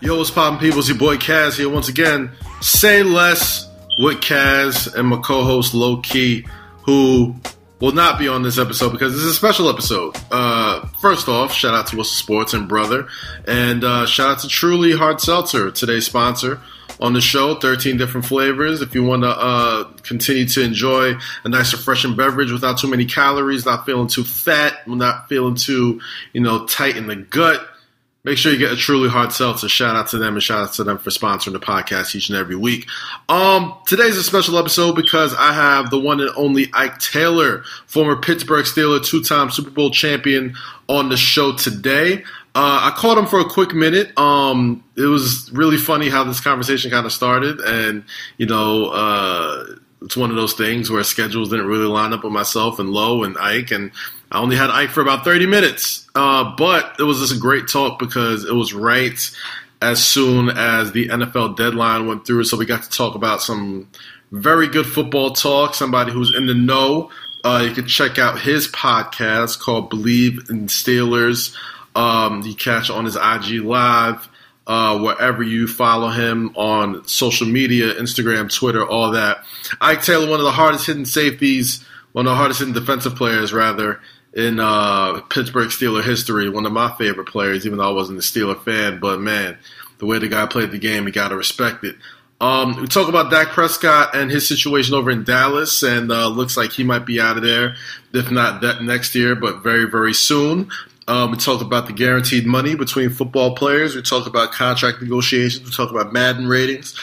Yo, 0.00 0.16
what's 0.16 0.30
poppin' 0.30 0.58
people? 0.58 0.78
It's 0.78 0.88
your 0.88 0.96
boy 0.96 1.16
Kaz 1.16 1.56
here 1.56 1.68
once 1.68 1.88
again. 1.88 2.30
Say 2.60 3.02
less 3.02 3.68
with 3.98 4.20
Kaz 4.20 4.94
and 4.94 5.08
my 5.08 5.18
co-host 5.18 5.74
Low 5.74 6.00
Key, 6.00 6.46
who 6.84 7.34
will 7.80 7.92
not 7.92 8.18
be 8.18 8.28
on 8.28 8.42
this 8.42 8.58
episode 8.58 8.92
because 8.92 9.12
this 9.12 9.22
is 9.22 9.30
a 9.30 9.34
special 9.34 9.68
episode. 9.68 10.16
Uh, 10.30 10.86
first 11.00 11.28
off, 11.28 11.52
shout 11.52 11.74
out 11.74 11.88
to 11.88 11.96
What's 11.96 12.10
Sports 12.10 12.54
and 12.54 12.68
Brother, 12.68 13.08
and 13.46 13.84
uh, 13.84 14.06
shout 14.06 14.30
out 14.30 14.38
to 14.40 14.48
Truly 14.48 14.92
Hard 14.96 15.20
Seltzer, 15.20 15.70
today's 15.70 16.06
sponsor 16.06 16.60
on 17.00 17.12
the 17.12 17.20
show. 17.20 17.54
13 17.54 17.96
different 17.96 18.26
flavors. 18.26 18.82
If 18.82 18.94
you 18.94 19.04
want 19.04 19.22
to 19.22 19.28
uh, 19.30 19.84
continue 20.02 20.46
to 20.46 20.62
enjoy 20.62 21.14
a 21.44 21.48
nice, 21.48 21.72
refreshing 21.72 22.16
beverage 22.16 22.52
without 22.52 22.78
too 22.78 22.88
many 22.88 23.06
calories, 23.06 23.64
not 23.64 23.86
feeling 23.86 24.08
too 24.08 24.24
fat, 24.24 24.86
not 24.86 25.28
feeling 25.28 25.54
too, 25.54 26.00
you 26.32 26.40
know, 26.40 26.66
tight 26.66 26.96
in 26.96 27.06
the 27.06 27.16
gut, 27.16 27.66
make 28.24 28.36
sure 28.36 28.52
you 28.52 28.58
get 28.58 28.72
a 28.72 28.76
truly 28.76 29.08
hard 29.08 29.32
seltzer. 29.32 29.68
Shout 29.68 29.96
out 29.96 30.08
to 30.08 30.18
them 30.18 30.34
and 30.34 30.42
shout 30.42 30.68
out 30.68 30.72
to 30.74 30.84
them 30.84 30.98
for 30.98 31.10
sponsoring 31.10 31.52
the 31.52 31.60
podcast 31.60 32.14
each 32.14 32.28
and 32.28 32.38
every 32.38 32.56
week. 32.56 32.86
Um, 33.28 33.74
today's 33.86 34.16
a 34.16 34.22
special 34.22 34.58
episode 34.58 34.96
because 34.96 35.34
I 35.34 35.52
have 35.52 35.90
the 35.90 35.98
one 35.98 36.20
and 36.20 36.30
only 36.36 36.70
Ike 36.74 36.98
Taylor, 36.98 37.62
former 37.86 38.20
Pittsburgh 38.20 38.66
Steeler, 38.66 39.04
two-time 39.04 39.50
Super 39.50 39.70
Bowl 39.70 39.90
champion, 39.90 40.56
on 40.88 41.08
the 41.08 41.16
show 41.16 41.54
today. 41.54 42.24
Uh, 42.58 42.90
I 42.92 42.96
called 42.96 43.16
him 43.18 43.26
for 43.26 43.38
a 43.38 43.44
quick 43.44 43.72
minute. 43.72 44.18
Um, 44.18 44.82
it 44.96 45.02
was 45.04 45.48
really 45.52 45.76
funny 45.76 46.08
how 46.08 46.24
this 46.24 46.40
conversation 46.40 46.90
kind 46.90 47.06
of 47.06 47.12
started, 47.12 47.60
and 47.60 48.02
you 48.36 48.46
know, 48.46 48.86
uh, 48.86 49.64
it's 50.02 50.16
one 50.16 50.30
of 50.30 50.34
those 50.34 50.54
things 50.54 50.90
where 50.90 51.04
schedules 51.04 51.50
didn't 51.50 51.68
really 51.68 51.86
line 51.86 52.12
up 52.12 52.24
with 52.24 52.32
myself 52.32 52.80
and 52.80 52.90
Low 52.90 53.22
and 53.22 53.38
Ike, 53.38 53.70
and 53.70 53.92
I 54.32 54.40
only 54.40 54.56
had 54.56 54.70
Ike 54.70 54.90
for 54.90 55.02
about 55.02 55.22
thirty 55.22 55.46
minutes. 55.46 56.08
Uh, 56.16 56.52
but 56.56 56.96
it 56.98 57.04
was 57.04 57.20
just 57.20 57.32
a 57.32 57.38
great 57.38 57.68
talk 57.68 58.00
because 58.00 58.44
it 58.44 58.54
was 58.54 58.74
right 58.74 59.30
as 59.80 60.04
soon 60.04 60.48
as 60.48 60.90
the 60.90 61.10
NFL 61.10 61.56
deadline 61.56 62.08
went 62.08 62.26
through, 62.26 62.42
so 62.42 62.56
we 62.56 62.66
got 62.66 62.82
to 62.82 62.90
talk 62.90 63.14
about 63.14 63.40
some 63.40 63.88
very 64.32 64.66
good 64.66 64.86
football 64.86 65.30
talk. 65.30 65.76
Somebody 65.76 66.10
who's 66.10 66.34
in 66.34 66.46
the 66.46 66.54
know. 66.54 67.12
Uh, 67.44 67.64
you 67.68 67.72
can 67.72 67.86
check 67.86 68.18
out 68.18 68.40
his 68.40 68.66
podcast 68.66 69.60
called 69.60 69.92
Bleav 69.92 70.50
in 70.50 70.66
Steelers. 70.66 71.54
Um, 71.94 72.42
you 72.42 72.54
catch 72.54 72.90
on 72.90 73.04
his 73.04 73.16
IG 73.16 73.62
Live, 73.62 74.28
uh, 74.66 74.98
wherever 74.98 75.42
you 75.42 75.66
follow 75.66 76.08
him 76.08 76.54
on 76.54 77.06
social 77.08 77.46
media, 77.46 77.94
Instagram, 77.94 78.54
Twitter, 78.54 78.86
all 78.86 79.12
that. 79.12 79.44
Ike 79.80 80.02
Taylor, 80.02 80.28
one 80.28 80.40
of 80.40 80.44
the 80.44 80.52
hardest 80.52 80.86
hitting 80.86 81.06
safeties, 81.06 81.84
one 82.12 82.26
of 82.26 82.30
the 82.30 82.36
hardest 82.36 82.60
hitting 82.60 82.74
defensive 82.74 83.16
players, 83.16 83.52
rather, 83.52 84.00
in 84.34 84.60
uh, 84.60 85.20
Pittsburgh 85.22 85.68
Steeler 85.68 86.04
history. 86.04 86.50
One 86.50 86.66
of 86.66 86.72
my 86.72 86.94
favorite 86.96 87.28
players, 87.28 87.66
even 87.66 87.78
though 87.78 87.88
I 87.88 87.94
wasn't 87.94 88.18
a 88.18 88.22
Steeler 88.22 88.62
fan. 88.62 89.00
But 89.00 89.20
man, 89.20 89.56
the 89.98 90.06
way 90.06 90.18
the 90.18 90.28
guy 90.28 90.46
played 90.46 90.70
the 90.70 90.78
game, 90.78 91.06
you 91.06 91.12
got 91.12 91.28
to 91.28 91.36
respect 91.36 91.84
it. 91.84 91.96
Um, 92.40 92.80
we 92.80 92.86
talk 92.86 93.08
about 93.08 93.32
Dak 93.32 93.48
Prescott 93.48 94.14
and 94.14 94.30
his 94.30 94.46
situation 94.46 94.94
over 94.94 95.10
in 95.10 95.24
Dallas, 95.24 95.82
and 95.82 96.12
uh, 96.12 96.28
looks 96.28 96.56
like 96.56 96.72
he 96.72 96.84
might 96.84 97.04
be 97.04 97.20
out 97.20 97.36
of 97.36 97.42
there, 97.42 97.74
if 98.12 98.30
not 98.30 98.60
that 98.60 98.82
next 98.82 99.14
year, 99.14 99.34
but 99.34 99.62
very, 99.62 99.90
very 99.90 100.14
soon. 100.14 100.70
Um, 101.08 101.30
we 101.30 101.38
talked 101.38 101.62
about 101.62 101.86
the 101.86 101.94
guaranteed 101.94 102.46
money 102.46 102.74
between 102.74 103.08
football 103.08 103.56
players. 103.56 103.96
We 103.96 104.02
talked 104.02 104.26
about 104.26 104.52
contract 104.52 105.00
negotiations. 105.00 105.64
We 105.64 105.72
talked 105.72 105.90
about 105.90 106.12
Madden 106.12 106.46
ratings. 106.46 106.94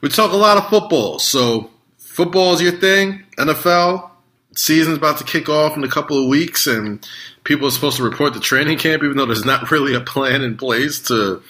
We 0.00 0.08
talk 0.08 0.32
a 0.32 0.36
lot 0.36 0.56
of 0.56 0.68
football. 0.68 1.18
So, 1.18 1.68
football 1.98 2.54
is 2.54 2.62
your 2.62 2.72
thing. 2.72 3.24
NFL 3.36 4.08
season's 4.54 4.98
about 4.98 5.18
to 5.18 5.24
kick 5.24 5.48
off 5.48 5.76
in 5.76 5.82
a 5.82 5.88
couple 5.88 6.22
of 6.22 6.28
weeks, 6.28 6.68
and 6.68 7.04
people 7.42 7.66
are 7.66 7.72
supposed 7.72 7.96
to 7.96 8.04
report 8.04 8.34
to 8.34 8.40
training 8.40 8.78
camp, 8.78 9.02
even 9.02 9.16
though 9.16 9.26
there's 9.26 9.44
not 9.44 9.68
really 9.72 9.94
a 9.94 10.00
plan 10.00 10.42
in 10.42 10.56
place 10.56 11.00
to 11.08 11.42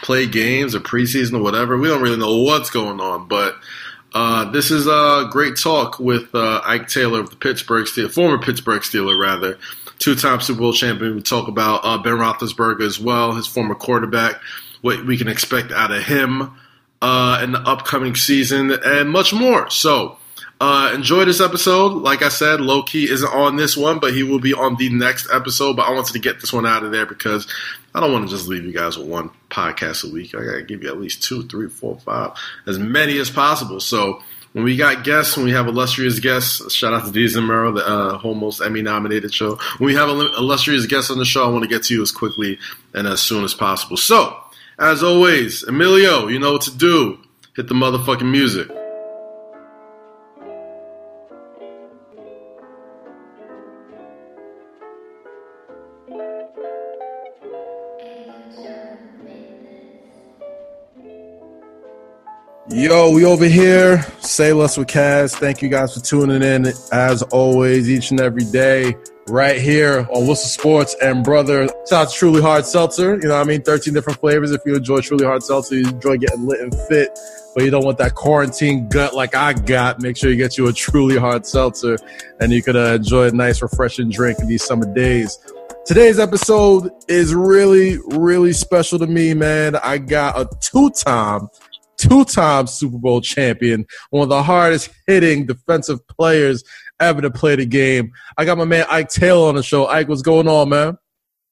play 0.00 0.26
games 0.26 0.76
or 0.76 0.80
preseason 0.80 1.34
or 1.34 1.42
whatever. 1.42 1.76
We 1.76 1.88
don't 1.88 2.02
really 2.02 2.18
know 2.18 2.42
what's 2.42 2.70
going 2.70 3.00
on, 3.00 3.28
but. 3.28 3.56
Uh, 4.14 4.50
this 4.52 4.70
is 4.70 4.86
a 4.86 5.28
great 5.30 5.54
talk 5.54 5.98
with 6.00 6.34
uh, 6.34 6.62
Ike 6.64 6.88
Taylor 6.88 7.20
of 7.20 7.28
the 7.28 7.36
Pittsburgh 7.36 7.84
Steelers, 7.84 8.14
former 8.14 8.38
Pittsburgh 8.38 8.80
Steeler, 8.80 9.20
rather, 9.20 9.58
two-time 9.98 10.40
Super 10.40 10.60
Bowl 10.60 10.72
champion. 10.72 11.16
We 11.16 11.22
talk 11.22 11.48
about 11.48 11.80
uh, 11.84 11.98
Ben 11.98 12.14
Roethlisberger 12.14 12.82
as 12.82 13.00
well, 13.00 13.32
his 13.32 13.46
former 13.46 13.74
quarterback, 13.74 14.40
what 14.80 15.04
we 15.04 15.16
can 15.16 15.28
expect 15.28 15.72
out 15.72 15.90
of 15.90 16.02
him 16.02 16.52
uh, 17.02 17.40
in 17.42 17.52
the 17.52 17.60
upcoming 17.60 18.14
season, 18.14 18.72
and 18.84 19.10
much 19.10 19.32
more. 19.32 19.70
So. 19.70 20.18
Uh, 20.60 20.90
enjoy 20.92 21.24
this 21.24 21.40
episode. 21.40 22.02
Like 22.02 22.20
I 22.20 22.28
said, 22.30 22.60
Low 22.60 22.82
Key 22.82 23.08
isn't 23.08 23.32
on 23.32 23.54
this 23.54 23.76
one, 23.76 24.00
but 24.00 24.12
he 24.12 24.24
will 24.24 24.40
be 24.40 24.52
on 24.52 24.74
the 24.74 24.88
next 24.88 25.28
episode. 25.32 25.76
But 25.76 25.86
I 25.86 25.92
wanted 25.92 26.14
to 26.14 26.18
get 26.18 26.40
this 26.40 26.52
one 26.52 26.66
out 26.66 26.82
of 26.82 26.90
there 26.90 27.06
because 27.06 27.46
I 27.94 28.00
don't 28.00 28.12
want 28.12 28.28
to 28.28 28.34
just 28.34 28.48
leave 28.48 28.64
you 28.64 28.72
guys 28.72 28.98
with 28.98 29.06
one 29.06 29.30
podcast 29.50 30.08
a 30.08 30.12
week. 30.12 30.34
I 30.34 30.44
gotta 30.44 30.62
give 30.62 30.82
you 30.82 30.88
at 30.88 31.00
least 31.00 31.22
two, 31.22 31.46
three, 31.46 31.68
four, 31.68 32.00
five, 32.00 32.32
as 32.66 32.76
many 32.76 33.18
as 33.18 33.30
possible. 33.30 33.78
So 33.78 34.20
when 34.58 34.64
we 34.64 34.76
got 34.76 35.04
guests, 35.04 35.36
when 35.36 35.46
we 35.46 35.52
have 35.52 35.68
illustrious 35.68 36.18
guests, 36.18 36.74
shout 36.74 36.92
out 36.92 37.04
to 37.04 37.12
Deez 37.12 37.36
and 37.36 37.48
Murrow, 37.48 37.76
the 37.76 37.88
uh, 37.88 38.20
almost 38.24 38.60
Emmy 38.60 38.82
nominated 38.82 39.32
show. 39.32 39.54
When 39.78 39.86
we 39.86 39.94
have 39.94 40.08
illustrious 40.08 40.84
guests 40.86 41.12
on 41.12 41.18
the 41.18 41.24
show, 41.24 41.44
I 41.44 41.48
want 41.48 41.62
to 41.62 41.68
get 41.68 41.84
to 41.84 41.94
you 41.94 42.02
as 42.02 42.10
quickly 42.10 42.58
and 42.92 43.06
as 43.06 43.20
soon 43.20 43.44
as 43.44 43.54
possible. 43.54 43.96
So, 43.96 44.36
as 44.76 45.00
always, 45.00 45.62
Emilio, 45.62 46.26
you 46.26 46.40
know 46.40 46.54
what 46.54 46.62
to 46.62 46.76
do. 46.76 47.20
Hit 47.54 47.68
the 47.68 47.74
motherfucking 47.74 48.28
music. 48.28 48.68
Yo, 62.78 63.10
we 63.10 63.24
over 63.24 63.44
here. 63.44 64.00
Say 64.20 64.52
less 64.52 64.76
with 64.76 64.86
Kaz. 64.86 65.34
Thank 65.34 65.62
you 65.62 65.68
guys 65.68 65.94
for 65.94 66.00
tuning 66.00 66.44
in 66.44 66.72
as 66.92 67.22
always, 67.32 67.90
each 67.90 68.12
and 68.12 68.20
every 68.20 68.44
day, 68.44 68.94
right 69.26 69.60
here 69.60 70.06
on 70.12 70.28
Worcester 70.28 70.46
Sports 70.46 70.94
and 71.02 71.24
Brother. 71.24 71.66
Shout 71.90 71.92
out 71.92 72.10
to 72.10 72.14
Truly 72.14 72.40
Hard 72.40 72.64
Seltzer. 72.64 73.16
You 73.16 73.26
know 73.26 73.34
what 73.34 73.40
I 73.40 73.50
mean? 73.50 73.62
13 73.62 73.92
different 73.92 74.20
flavors. 74.20 74.52
If 74.52 74.60
you 74.64 74.76
enjoy 74.76 75.00
Truly 75.00 75.24
Hard 75.24 75.42
Seltzer, 75.42 75.74
you 75.74 75.88
enjoy 75.88 76.18
getting 76.18 76.46
lit 76.46 76.60
and 76.60 76.72
fit, 76.82 77.18
but 77.52 77.64
you 77.64 77.72
don't 77.72 77.84
want 77.84 77.98
that 77.98 78.14
quarantine 78.14 78.88
gut 78.88 79.12
like 79.12 79.34
I 79.34 79.54
got, 79.54 80.00
make 80.00 80.16
sure 80.16 80.30
you 80.30 80.36
get 80.36 80.56
you 80.56 80.68
a 80.68 80.72
Truly 80.72 81.18
Hard 81.18 81.46
Seltzer 81.46 81.98
and 82.38 82.52
you 82.52 82.62
could 82.62 82.76
uh, 82.76 82.94
enjoy 82.94 83.26
a 83.26 83.32
nice, 83.32 83.60
refreshing 83.60 84.08
drink 84.08 84.38
in 84.38 84.46
these 84.46 84.64
summer 84.64 84.86
days. 84.94 85.36
Today's 85.84 86.20
episode 86.20 86.92
is 87.08 87.34
really, 87.34 87.98
really 88.10 88.52
special 88.52 89.00
to 89.00 89.08
me, 89.08 89.34
man. 89.34 89.74
I 89.74 89.98
got 89.98 90.38
a 90.38 90.48
two 90.60 90.90
time 90.90 91.48
two 91.98 92.24
time 92.24 92.66
Super 92.66 92.96
Bowl 92.96 93.20
champion, 93.20 93.84
one 94.10 94.22
of 94.22 94.28
the 94.28 94.42
hardest 94.42 94.90
hitting 95.06 95.44
defensive 95.44 96.06
players 96.08 96.64
ever 97.00 97.20
to 97.20 97.30
play 97.30 97.56
the 97.56 97.66
game. 97.66 98.12
I 98.36 98.44
got 98.44 98.56
my 98.56 98.64
man 98.64 98.86
Ike 98.88 99.10
Taylor 99.10 99.48
on 99.48 99.56
the 99.56 99.62
show. 99.62 99.86
Ike, 99.86 100.08
what's 100.08 100.22
going 100.22 100.48
on, 100.48 100.70
man? 100.70 100.98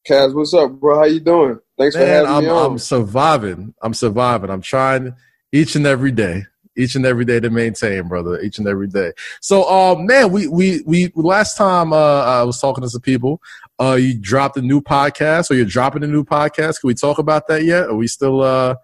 Kaz, 0.09 0.35
what's 0.35 0.55
up, 0.55 0.71
bro? 0.73 0.99
How 0.99 1.05
you 1.05 1.21
doing? 1.21 1.59
Thanks 1.79 1.97
man, 1.97 2.05
for 2.05 2.09
having 2.09 2.31
I'm, 2.31 2.45
me 2.45 2.51
on. 2.51 2.73
I'm 2.73 2.79
surviving. 2.79 3.75
I'm 3.83 3.95
surviving. 3.95 4.51
I'm 4.51 4.63
trying 4.63 5.15
each 5.53 5.75
and 5.75 5.87
every 5.87 6.13
day. 6.13 6.45
Each 6.79 6.95
and 6.95 7.07
every 7.07 7.25
day 7.25 7.41
to 7.41 7.49
maintain, 7.49 8.07
brother. 8.07 8.39
Each 8.41 8.59
and 8.59 8.69
every 8.69 8.87
day. 8.87 9.13
So, 9.41 9.63
uh, 9.63 9.95
man, 9.99 10.31
we 10.31 10.47
we 10.47 10.83
we 10.85 11.11
last 11.15 11.57
time 11.57 11.95
uh, 11.95 12.23
I 12.23 12.43
was 12.43 12.61
talking 12.61 12.83
to 12.83 12.91
some 12.91 13.01
people. 13.01 13.41
Uh, 13.81 13.95
you 13.95 14.13
dropped 14.13 14.59
a 14.59 14.63
new 14.63 14.83
podcast, 14.83 15.51
or 15.51 15.55
you're 15.55 15.65
dropping 15.65 16.05
a 16.05 16.07
new 16.07 16.23
podcast. 16.23 16.81
Can 16.81 16.89
we 16.89 16.95
talk 16.95 17.19
about 17.19 17.49
that 17.49 17.65
yet? 17.65 17.85
Are 17.85 17.97
we 17.97 18.07
still 18.07 18.43
uh 18.43 18.75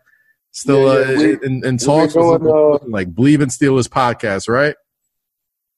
still 0.52 0.84
Yeah, 0.84 1.06
uh, 1.06 1.10
yeah, 1.10 1.16
we- 1.18 1.46
in, 1.46 1.64
in 1.64 1.76
talks? 1.78 2.14
going, 2.14 2.46
uh, 2.46 2.78
like 2.86 3.12
Bleav 3.14 3.42
in 3.42 3.48
Steelers 3.48 3.88
podcast, 3.88 4.48
right? 4.48 4.76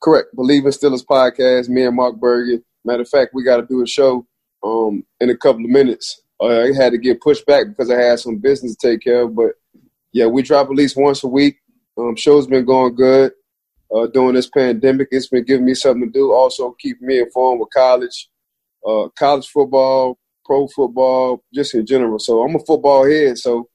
Correct. 0.02 0.28
Bleav 0.36 0.64
in 0.64 0.64
Steelers 0.66 1.04
podcast. 1.04 1.68
Me 1.68 1.84
and 1.84 1.96
Mark 1.96 2.16
Berger. 2.20 2.58
Matter 2.84 3.02
of 3.02 3.08
fact, 3.08 3.32
we 3.34 3.42
got 3.42 3.56
to 3.56 3.66
do 3.66 3.82
a 3.82 3.86
show 3.86 4.26
um, 4.62 5.04
in 5.20 5.30
a 5.30 5.36
couple 5.36 5.64
of 5.64 5.70
minutes. 5.70 6.20
Uh, 6.40 6.62
I 6.64 6.72
had 6.74 6.90
to 6.92 6.98
get 6.98 7.20
pushed 7.22 7.46
back 7.46 7.68
because 7.68 7.90
I 7.90 7.98
had 8.00 8.18
some 8.20 8.36
business 8.36 8.76
to 8.76 8.88
take 8.88 9.00
care 9.02 9.22
of. 9.22 9.34
But 9.34 9.52
yeah, 10.12 10.26
we 10.26 10.42
drop 10.42 10.66
at 10.66 10.74
least 10.76 10.96
once 10.96 11.24
a 11.24 11.28
week. 11.28 11.56
Um, 11.96 12.16
show's 12.16 12.46
been 12.46 12.64
going 12.66 12.94
good. 12.96 13.32
Uh, 13.94 14.08
during 14.08 14.34
this 14.34 14.48
pandemic, 14.50 15.08
it's 15.12 15.28
been 15.28 15.44
giving 15.44 15.64
me 15.64 15.74
something 15.74 16.10
to 16.10 16.12
do. 16.12 16.32
Also, 16.32 16.74
keeping 16.80 17.06
me 17.06 17.20
informed 17.20 17.60
with 17.60 17.68
college, 17.72 18.28
uh, 18.86 19.08
college 19.16 19.46
football, 19.46 20.18
pro 20.44 20.66
football, 20.68 21.42
just 21.54 21.74
in 21.74 21.86
general. 21.86 22.18
So 22.18 22.42
I'm 22.42 22.56
a 22.56 22.58
football 22.58 23.08
head. 23.08 23.38
So 23.38 23.68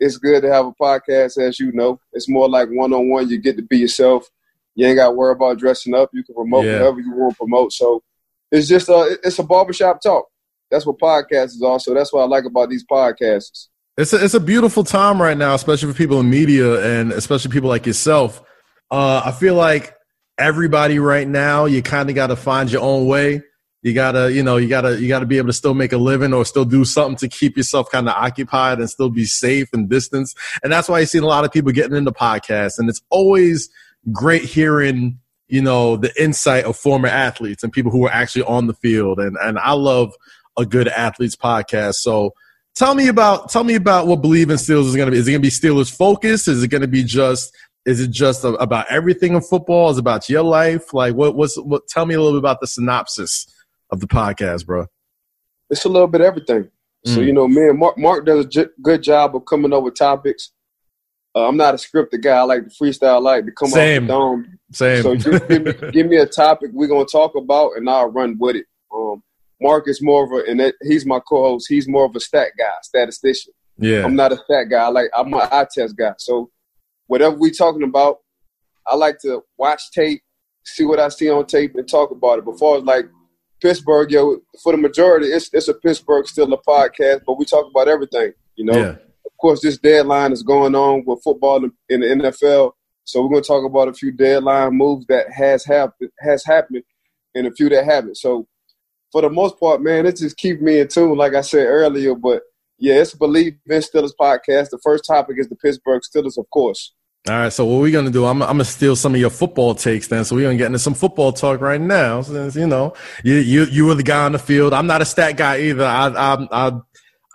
it's 0.00 0.16
good 0.16 0.42
to 0.42 0.52
have 0.52 0.66
a 0.66 0.72
podcast, 0.72 1.38
as 1.38 1.60
you 1.60 1.70
know. 1.72 2.00
It's 2.12 2.28
more 2.28 2.48
like 2.48 2.68
one 2.70 2.92
on 2.92 3.08
one. 3.10 3.28
You 3.28 3.38
get 3.38 3.56
to 3.58 3.62
be 3.62 3.78
yourself. 3.78 4.28
You 4.74 4.86
ain't 4.86 4.96
got 4.96 5.08
to 5.08 5.12
worry 5.12 5.32
about 5.32 5.58
dressing 5.58 5.94
up. 5.94 6.10
You 6.12 6.24
can 6.24 6.34
promote 6.34 6.64
Yeah. 6.64 6.78
whatever 6.78 7.00
you 7.00 7.12
want 7.12 7.34
to 7.34 7.36
promote. 7.38 7.72
So 7.72 8.02
it's 8.50 8.66
just 8.66 8.88
a 8.88 9.18
it's 9.22 9.38
a 9.38 9.42
barbershop 9.44 10.00
talk. 10.02 10.26
That's 10.70 10.86
what 10.86 10.98
podcasts 10.98 11.62
are. 11.62 11.78
So 11.78 11.94
that's 11.94 12.12
what 12.12 12.22
I 12.22 12.26
like 12.26 12.44
about 12.44 12.70
these 12.70 12.84
podcasts. 12.84 13.68
It's 13.96 14.12
a, 14.12 14.24
it's 14.24 14.34
a 14.34 14.40
beautiful 14.40 14.84
time 14.84 15.20
right 15.20 15.36
now, 15.36 15.54
especially 15.54 15.92
for 15.92 15.98
people 15.98 16.20
in 16.20 16.30
media 16.30 17.00
and 17.00 17.12
especially 17.12 17.50
people 17.50 17.68
like 17.68 17.86
yourself. 17.86 18.42
Uh, 18.90 19.20
I 19.24 19.32
feel 19.32 19.54
like 19.54 19.94
everybody 20.38 20.98
right 20.98 21.28
now, 21.28 21.66
you 21.66 21.82
kind 21.82 22.08
of 22.08 22.14
got 22.14 22.28
to 22.28 22.36
find 22.36 22.70
your 22.72 22.82
own 22.82 23.06
way. 23.06 23.42
You 23.82 23.94
gotta, 23.94 24.30
you 24.30 24.42
know, 24.42 24.58
you 24.58 24.68
gotta, 24.68 25.00
you 25.00 25.08
gotta 25.08 25.24
be 25.24 25.38
able 25.38 25.48
to 25.48 25.54
still 25.54 25.72
make 25.72 25.92
a 25.92 25.96
living 25.96 26.34
or 26.34 26.44
still 26.44 26.66
do 26.66 26.84
something 26.84 27.16
to 27.16 27.28
keep 27.28 27.56
yourself 27.56 27.90
kind 27.90 28.08
of 28.08 28.14
occupied 28.14 28.78
and 28.78 28.90
still 28.90 29.08
be 29.08 29.24
safe 29.24 29.68
and 29.72 29.88
distance. 29.88 30.34
And 30.62 30.70
that's 30.70 30.88
why 30.88 31.00
you 31.00 31.06
see 31.06 31.18
a 31.18 31.24
lot 31.24 31.44
of 31.44 31.52
people 31.52 31.72
getting 31.72 31.96
into 31.96 32.12
podcasts. 32.12 32.78
And 32.78 32.90
it's 32.90 33.00
always 33.08 33.70
great 34.12 34.42
hearing, 34.42 35.18
you 35.48 35.62
know, 35.62 35.96
the 35.96 36.12
insight 36.22 36.64
of 36.64 36.76
former 36.76 37.08
athletes 37.08 37.62
and 37.62 37.72
people 37.72 37.90
who 37.90 38.06
are 38.06 38.12
actually 38.12 38.44
on 38.44 38.66
the 38.66 38.74
field. 38.74 39.18
And 39.18 39.38
and 39.40 39.58
I 39.58 39.72
love 39.72 40.14
a 40.58 40.66
good 40.66 40.88
athletes 40.88 41.36
podcast. 41.36 41.94
So 41.94 42.34
tell 42.74 42.94
me 42.94 43.08
about 43.08 43.48
tell 43.48 43.64
me 43.64 43.76
about 43.76 44.06
what 44.06 44.20
Bleav 44.20 44.42
in 44.42 44.56
Steelers 44.56 44.88
is 44.88 44.96
going 44.96 45.06
to 45.06 45.12
be. 45.12 45.18
Is 45.18 45.26
it 45.26 45.30
going 45.30 45.42
to 45.42 45.46
be 45.46 45.50
Steelers 45.50 45.90
focused? 45.90 46.48
Is 46.48 46.62
it 46.62 46.68
going 46.68 46.82
to 46.82 46.88
be 46.88 47.02
just 47.02 47.56
is 47.86 47.98
it 47.98 48.10
just 48.10 48.44
about 48.44 48.84
everything 48.90 49.32
in 49.32 49.40
football? 49.40 49.88
Is 49.88 49.96
it 49.96 50.00
about 50.00 50.28
your 50.28 50.42
life? 50.42 50.92
Like 50.92 51.14
what 51.14 51.34
what's 51.34 51.56
what? 51.56 51.88
Tell 51.88 52.04
me 52.04 52.14
a 52.14 52.20
little 52.20 52.38
bit 52.38 52.44
about 52.44 52.60
the 52.60 52.66
synopsis 52.66 53.46
of 53.90 54.00
the 54.00 54.06
podcast, 54.06 54.66
bro? 54.66 54.86
It's 55.68 55.84
a 55.84 55.88
little 55.88 56.08
bit 56.08 56.20
everything. 56.20 56.70
Mm. 57.06 57.14
So 57.14 57.20
you 57.20 57.32
know, 57.32 57.48
me 57.48 57.62
and 57.62 57.78
Mark, 57.78 57.98
Mark 57.98 58.26
does 58.26 58.44
a 58.44 58.48
j- 58.48 58.66
good 58.82 59.02
job 59.02 59.34
of 59.36 59.44
coming 59.44 59.72
up 59.72 59.82
with 59.82 59.94
topics. 59.94 60.52
Uh, 61.34 61.46
I'm 61.46 61.56
not 61.56 61.74
a 61.74 61.76
scripted 61.76 62.22
guy. 62.22 62.36
I 62.36 62.42
like 62.42 62.64
to 62.64 62.70
freestyle. 62.70 63.14
I 63.14 63.18
like 63.18 63.44
to 63.46 63.52
come 63.52 63.68
Same. 63.68 64.04
off 64.04 64.06
the 64.08 64.12
dome. 64.12 64.58
Same. 64.72 65.02
So 65.02 65.14
just 65.14 65.48
give 65.48 65.62
me, 65.62 65.72
give 65.92 66.06
me 66.06 66.16
a 66.16 66.26
topic 66.26 66.70
we're 66.72 66.88
gonna 66.88 67.04
talk 67.04 67.36
about, 67.36 67.72
and 67.76 67.88
I'll 67.88 68.10
run 68.10 68.36
with 68.38 68.56
it. 68.56 68.66
Um, 68.92 69.22
Mark 69.62 69.88
is 69.88 70.02
more 70.02 70.24
of 70.24 70.32
a, 70.32 70.50
and 70.50 70.58
that, 70.60 70.74
he's 70.82 71.06
my 71.06 71.20
co-host. 71.20 71.66
He's 71.68 71.86
more 71.86 72.04
of 72.04 72.16
a 72.16 72.20
stat 72.20 72.48
guy, 72.58 72.72
statistician. 72.82 73.52
Yeah. 73.78 74.04
I'm 74.04 74.16
not 74.16 74.32
a 74.32 74.36
stat 74.36 74.68
guy. 74.70 74.84
I 74.84 74.88
like 74.88 75.10
I'm 75.16 75.32
an 75.32 75.40
eye 75.40 75.66
test 75.72 75.96
guy. 75.96 76.12
So 76.18 76.50
whatever 77.06 77.36
we 77.36 77.50
talking 77.50 77.82
about, 77.82 78.18
I 78.86 78.96
like 78.96 79.18
to 79.20 79.42
watch 79.56 79.90
tape, 79.92 80.22
see 80.64 80.84
what 80.84 80.98
I 80.98 81.08
see 81.08 81.30
on 81.30 81.46
tape, 81.46 81.74
and 81.76 81.88
talk 81.88 82.10
about 82.10 82.38
it. 82.38 82.44
Before 82.44 82.76
it's 82.76 82.86
like 82.86 83.06
Pittsburgh, 83.60 84.10
yo, 84.10 84.38
for 84.62 84.72
the 84.72 84.78
majority, 84.78 85.26
it's 85.26 85.50
it's 85.52 85.68
a 85.68 85.74
Pittsburgh 85.74 86.24
Steeler 86.26 86.60
podcast, 86.66 87.20
but 87.26 87.38
we 87.38 87.44
talk 87.44 87.66
about 87.70 87.88
everything. 87.88 88.32
You 88.56 88.66
know, 88.66 88.78
yeah. 88.78 88.90
of 88.90 89.36
course, 89.40 89.60
this 89.60 89.78
deadline 89.78 90.32
is 90.32 90.42
going 90.42 90.74
on 90.74 91.04
with 91.04 91.22
football 91.22 91.64
in 91.64 92.00
the 92.00 92.06
NFL, 92.06 92.72
so 93.04 93.22
we're 93.22 93.30
going 93.30 93.42
to 93.42 93.46
talk 93.46 93.64
about 93.64 93.88
a 93.88 93.92
few 93.92 94.12
deadline 94.12 94.74
moves 94.74 95.06
that 95.06 95.30
has 95.32 95.64
happened 95.64 96.10
has 96.20 96.44
happened, 96.44 96.82
and 97.34 97.46
a 97.46 97.52
few 97.52 97.68
that 97.68 97.84
haven't. 97.84 98.16
So, 98.16 98.46
for 99.12 99.22
the 99.22 99.30
most 99.30 99.58
part, 99.58 99.82
man, 99.82 100.06
it 100.06 100.16
just 100.16 100.36
keeps 100.36 100.60
me 100.60 100.80
in 100.80 100.88
tune, 100.88 101.16
like 101.16 101.34
I 101.34 101.40
said 101.40 101.66
earlier. 101.66 102.14
But 102.14 102.42
yeah, 102.78 102.94
it's 102.94 103.14
a 103.14 103.18
Bleav 103.18 103.56
in 103.66 103.80
Steelers 103.80 104.12
podcast. 104.18 104.70
The 104.70 104.80
first 104.82 105.04
topic 105.06 105.36
is 105.38 105.48
the 105.48 105.56
Pittsburgh 105.56 106.02
Steelers, 106.02 106.38
of 106.38 106.48
course. 106.50 106.94
All 107.28 107.34
right, 107.34 107.52
so 107.52 107.66
what 107.66 107.82
we're 107.82 107.92
gonna 107.92 108.10
do? 108.10 108.24
I'm, 108.24 108.40
I'm 108.40 108.48
gonna 108.48 108.64
steal 108.64 108.96
some 108.96 109.14
of 109.14 109.20
your 109.20 109.28
football 109.28 109.74
takes 109.74 110.08
then. 110.08 110.24
So 110.24 110.34
we're 110.34 110.46
gonna 110.46 110.56
get 110.56 110.66
into 110.66 110.78
some 110.78 110.94
football 110.94 111.32
talk 111.32 111.60
right 111.60 111.80
now. 111.80 112.22
Since 112.22 112.56
you 112.56 112.66
know, 112.66 112.94
you 113.22 113.34
you 113.36 113.64
you 113.64 113.84
were 113.84 113.94
the 113.94 114.02
guy 114.02 114.24
on 114.24 114.32
the 114.32 114.38
field. 114.38 114.72
I'm 114.72 114.86
not 114.86 115.02
a 115.02 115.04
stat 115.04 115.36
guy 115.36 115.60
either. 115.60 115.84
I 115.84 116.08
I 116.08 116.48
I, 116.50 116.80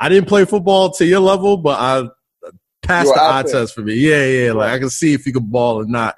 I 0.02 0.10
didn't 0.10 0.28
play 0.28 0.46
football 0.46 0.90
to 0.94 1.06
your 1.06 1.20
level, 1.20 1.58
but 1.58 1.80
I 1.80 2.10
passed 2.82 3.14
the 3.14 3.22
eye 3.22 3.44
test 3.44 3.76
for 3.76 3.82
me. 3.82 3.94
Yeah, 3.94 4.26
yeah. 4.26 4.52
Like 4.54 4.72
I 4.72 4.80
can 4.80 4.90
see 4.90 5.14
if 5.14 5.28
you 5.28 5.34
could 5.34 5.52
ball 5.52 5.76
or 5.76 5.86
not. 5.86 6.16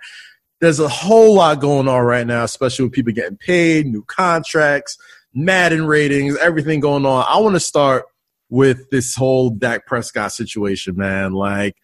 There's 0.62 0.80
a 0.80 0.88
whole 0.88 1.36
lot 1.36 1.60
going 1.60 1.90
on 1.90 2.06
right 2.06 2.26
now, 2.26 2.46
especially 2.46 2.86
with 2.86 2.94
people 2.94 3.12
getting 3.12 3.38
paid, 3.38 3.86
new 3.86 4.04
contracts, 4.04 4.98
Madden 5.34 5.86
ratings, 5.86 6.38
everything 6.38 6.80
going 6.80 7.06
on. 7.06 7.26
I 7.28 7.38
want 7.40 7.56
to 7.56 7.60
start 7.60 8.06
with 8.50 8.90
this 8.92 9.14
whole 9.14 9.50
Dak 9.50 9.86
Prescott 9.86 10.32
situation, 10.32 10.96
man. 10.96 11.34
Like 11.34 11.76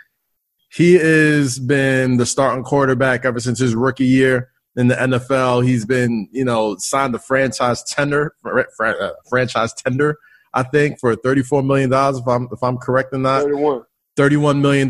he 0.74 0.96
has 0.96 1.60
been 1.60 2.18
the 2.18 2.26
starting 2.26 2.64
quarterback 2.64 3.26
ever 3.26 3.40
since 3.40 3.60
his 3.60 3.76
rookie 3.76 4.06
year 4.06 4.50
in 4.76 4.88
the 4.88 4.96
NFL. 4.96 5.64
He's 5.64 5.86
been, 5.86 6.28
you 6.32 6.44
know, 6.44 6.78
signed 6.80 7.14
the 7.14 7.20
franchise 7.20 7.84
tender, 7.84 8.34
uh, 8.44 9.10
franchise 9.30 9.72
tender, 9.74 10.18
I 10.54 10.64
think, 10.64 11.00
for 11.00 11.16
$34 11.16 11.64
million, 11.64 11.94
if 11.94 12.28
I'm, 12.28 12.48
if 12.52 12.64
I'm 12.64 12.78
correct 12.78 13.14
in 13.14 13.22
that. 13.24 13.44
31. 13.44 13.84
$31 14.18 14.62
million. 14.62 14.88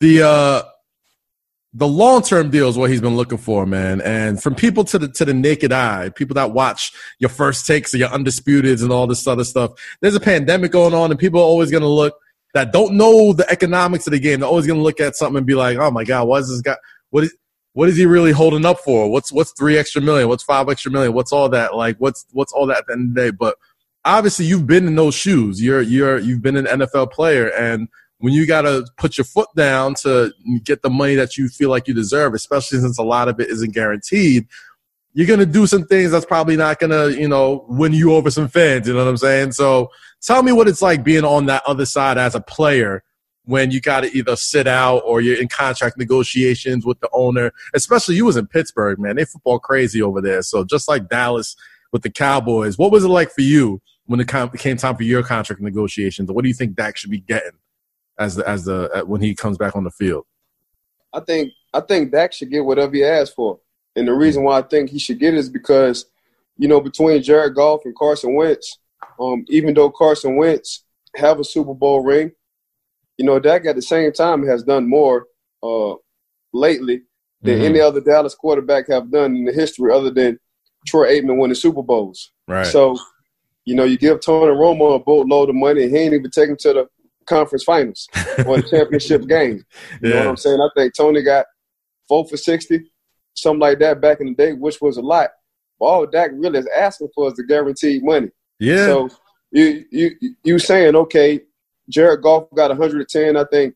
The, 0.00 0.22
uh, 0.22 0.62
the 1.72 1.88
long 1.88 2.20
term 2.20 2.50
deal 2.50 2.68
is 2.68 2.76
what 2.76 2.90
he's 2.90 3.00
been 3.00 3.16
looking 3.16 3.38
for, 3.38 3.64
man. 3.64 4.02
And 4.02 4.42
from 4.42 4.54
people 4.54 4.84
to 4.84 4.98
the 4.98 5.08
to 5.08 5.24
the 5.24 5.32
naked 5.32 5.72
eye, 5.72 6.10
people 6.10 6.34
that 6.34 6.50
watch 6.50 6.92
your 7.20 7.28
first 7.30 7.64
takes 7.64 7.94
or 7.94 7.98
your 7.98 8.08
undisputeds 8.08 8.82
and 8.82 8.90
all 8.90 9.06
this 9.06 9.24
other 9.28 9.44
stuff, 9.44 9.70
there's 10.00 10.16
a 10.16 10.20
pandemic 10.20 10.72
going 10.72 10.94
on, 10.94 11.12
and 11.12 11.20
people 11.20 11.38
are 11.38 11.44
always 11.44 11.70
going 11.70 11.84
to 11.84 11.88
look 11.88 12.16
that 12.54 12.72
don't 12.72 12.94
know 12.94 13.32
the 13.32 13.48
economics 13.50 14.06
of 14.06 14.12
the 14.12 14.18
game. 14.18 14.40
They're 14.40 14.48
always 14.48 14.66
going 14.66 14.78
to 14.78 14.82
look 14.82 15.00
at 15.00 15.16
something 15.16 15.38
and 15.38 15.46
be 15.46 15.54
like, 15.54 15.78
"Oh 15.78 15.90
my 15.90 16.04
god, 16.04 16.26
what 16.26 16.42
is 16.42 16.48
this 16.48 16.60
guy? 16.60 16.76
What 17.10 17.24
is 17.24 17.34
what 17.72 17.88
is 17.88 17.96
he 17.96 18.06
really 18.06 18.32
holding 18.32 18.66
up 18.66 18.80
for? 18.80 19.10
What's 19.10 19.32
what's 19.32 19.52
three 19.52 19.78
extra 19.78 20.02
million? 20.02 20.28
What's 20.28 20.42
five 20.42 20.68
extra 20.68 20.90
million? 20.90 21.12
What's 21.12 21.32
all 21.32 21.48
that? 21.50 21.76
Like, 21.76 21.96
what's 21.98 22.26
what's 22.32 22.52
all 22.52 22.66
that 22.66 22.78
at 22.78 22.86
the 22.86 22.92
end 22.94 23.08
of 23.10 23.14
the 23.14 23.20
day?" 23.20 23.30
But 23.30 23.56
obviously, 24.04 24.46
you've 24.46 24.66
been 24.66 24.86
in 24.86 24.96
those 24.96 25.14
shoes. 25.14 25.62
You're 25.62 25.82
you're 25.82 26.18
you've 26.18 26.42
been 26.42 26.56
an 26.56 26.66
NFL 26.66 27.12
player, 27.12 27.52
and 27.52 27.88
when 28.18 28.34
you 28.34 28.46
got 28.46 28.62
to 28.62 28.86
put 28.98 29.16
your 29.16 29.24
foot 29.24 29.48
down 29.56 29.94
to 30.02 30.32
get 30.64 30.82
the 30.82 30.90
money 30.90 31.14
that 31.14 31.38
you 31.38 31.48
feel 31.48 31.70
like 31.70 31.88
you 31.88 31.94
deserve, 31.94 32.34
especially 32.34 32.78
since 32.78 32.98
a 32.98 33.02
lot 33.02 33.28
of 33.28 33.40
it 33.40 33.48
isn't 33.48 33.72
guaranteed, 33.72 34.46
you're 35.12 35.26
to 35.40 35.46
do 35.46 35.66
some 35.66 35.84
things 35.86 36.12
that's 36.12 36.24
probably 36.24 36.56
not 36.56 36.78
to, 36.90 37.16
you 37.18 37.28
know, 37.28 37.64
win 37.68 37.92
you 37.92 38.14
over 38.14 38.30
some 38.30 38.48
fans. 38.48 38.86
You 38.86 38.94
know 38.94 39.04
what 39.04 39.10
I'm 39.10 39.16
saying? 39.16 39.52
So 39.52 39.90
tell 40.20 40.42
me 40.42 40.52
what 40.52 40.68
it's 40.68 40.82
like 40.82 41.02
being 41.02 41.24
on 41.24 41.46
that 41.46 41.62
other 41.66 41.86
side 41.86 42.16
as 42.18 42.34
a 42.34 42.40
player 42.40 43.02
when 43.44 43.70
you 43.72 43.80
got 43.80 44.02
to 44.02 44.16
either 44.16 44.36
sit 44.36 44.68
out 44.68 44.98
or 44.98 45.20
you're 45.20 45.40
in 45.40 45.48
contract 45.48 45.98
negotiations 45.98 46.86
with 46.86 47.00
the 47.00 47.08
owner. 47.12 47.52
Especially 47.74 48.14
you 48.14 48.24
was 48.24 48.36
in 48.36 48.46
Pittsburgh, 48.46 48.98
man. 49.00 49.16
They 49.16 49.24
football 49.24 49.58
crazy 49.58 50.00
over 50.00 50.20
there. 50.20 50.42
So 50.42 50.64
just 50.64 50.86
like 50.86 51.08
Dallas 51.08 51.56
with 51.92 52.02
the 52.02 52.10
Cowboys, 52.10 52.78
what 52.78 52.92
was 52.92 53.04
it 53.04 53.08
like 53.08 53.32
for 53.32 53.40
you 53.40 53.82
when 54.06 54.20
it 54.20 54.28
came 54.28 54.76
time 54.76 54.96
for 54.96 55.02
your 55.02 55.24
contract 55.24 55.60
negotiations? 55.60 56.30
What 56.30 56.42
do 56.42 56.48
you 56.48 56.54
think 56.54 56.76
Dak 56.76 56.96
should 56.96 57.10
be 57.10 57.20
getting 57.20 57.58
as 58.18 58.36
the 58.36 58.48
as 58.48 58.64
the 58.64 58.90
uh, 58.92 59.02
when 59.02 59.20
he 59.20 59.34
comes 59.34 59.58
back 59.58 59.74
on 59.74 59.82
the 59.82 59.90
field? 59.90 60.26
I 61.12 61.18
think 61.20 61.52
I 61.74 61.80
think 61.80 62.12
Dak 62.12 62.32
should 62.32 62.50
get 62.50 62.64
whatever 62.64 62.94
he 62.94 63.04
asked 63.04 63.34
for. 63.34 63.58
And 63.96 64.06
the 64.06 64.14
reason 64.14 64.44
why 64.44 64.58
I 64.58 64.62
think 64.62 64.90
he 64.90 64.98
should 64.98 65.18
get 65.18 65.34
it 65.34 65.38
is 65.38 65.48
because, 65.48 66.06
you 66.56 66.68
know, 66.68 66.80
between 66.80 67.22
Jared 67.22 67.54
Goff 67.54 67.84
and 67.84 67.96
Carson 67.96 68.34
Wentz, 68.34 68.78
um, 69.18 69.44
even 69.48 69.74
though 69.74 69.90
Carson 69.90 70.36
Wentz 70.36 70.84
have 71.16 71.40
a 71.40 71.44
Super 71.44 71.74
Bowl 71.74 72.02
ring, 72.02 72.32
you 73.16 73.24
know, 73.26 73.38
Dak 73.38 73.66
at 73.66 73.76
the 73.76 73.82
same 73.82 74.12
time 74.12 74.46
has 74.46 74.62
done 74.62 74.88
more 74.88 75.26
uh, 75.62 75.94
lately 76.52 77.02
than 77.42 77.56
mm-hmm. 77.56 77.64
any 77.64 77.80
other 77.80 78.00
Dallas 78.00 78.34
quarterback 78.34 78.88
have 78.88 79.10
done 79.10 79.36
in 79.36 79.44
the 79.44 79.52
history 79.52 79.92
other 79.92 80.10
than 80.10 80.38
Troy 80.86 81.08
Aikman 81.08 81.38
winning 81.38 81.54
Super 81.54 81.82
Bowls. 81.82 82.32
Right. 82.48 82.66
So, 82.66 82.96
you 83.64 83.74
know, 83.74 83.84
you 83.84 83.98
give 83.98 84.20
Tony 84.20 84.52
Romo 84.52 84.94
a 84.94 84.98
boatload 84.98 85.50
of 85.50 85.54
money 85.54 85.84
and 85.84 85.94
he 85.94 85.98
ain't 85.98 86.14
even 86.14 86.30
taken 86.30 86.56
to 86.58 86.72
the 86.72 86.88
conference 87.26 87.64
finals 87.64 88.08
or 88.46 88.56
the 88.56 88.68
championship 88.70 89.26
game. 89.26 89.64
You 90.02 90.10
yeah. 90.10 90.14
know 90.14 90.18
what 90.20 90.28
I'm 90.28 90.36
saying? 90.36 90.60
I 90.60 90.68
think 90.76 90.94
Tony 90.94 91.22
got 91.22 91.46
four 92.08 92.26
for 92.26 92.36
60 92.36 92.90
something 93.34 93.60
like 93.60 93.78
that 93.80 94.00
back 94.00 94.20
in 94.20 94.28
the 94.28 94.34
day, 94.34 94.52
which 94.52 94.80
was 94.80 94.96
a 94.96 95.02
lot. 95.02 95.30
But 95.78 95.86
all 95.86 96.06
Dak 96.06 96.30
really 96.34 96.58
is 96.58 96.68
asking 96.76 97.08
for 97.14 97.28
is 97.28 97.34
the 97.34 97.44
guaranteed 97.44 98.04
money. 98.04 98.28
Yeah. 98.58 98.86
So 98.86 99.08
you 99.52 99.84
you 99.90 100.10
you 100.44 100.58
saying 100.58 100.94
okay, 100.94 101.40
Jared 101.88 102.22
Goff 102.22 102.44
got 102.54 102.68
110. 102.68 103.36
I 103.36 103.44
think 103.50 103.74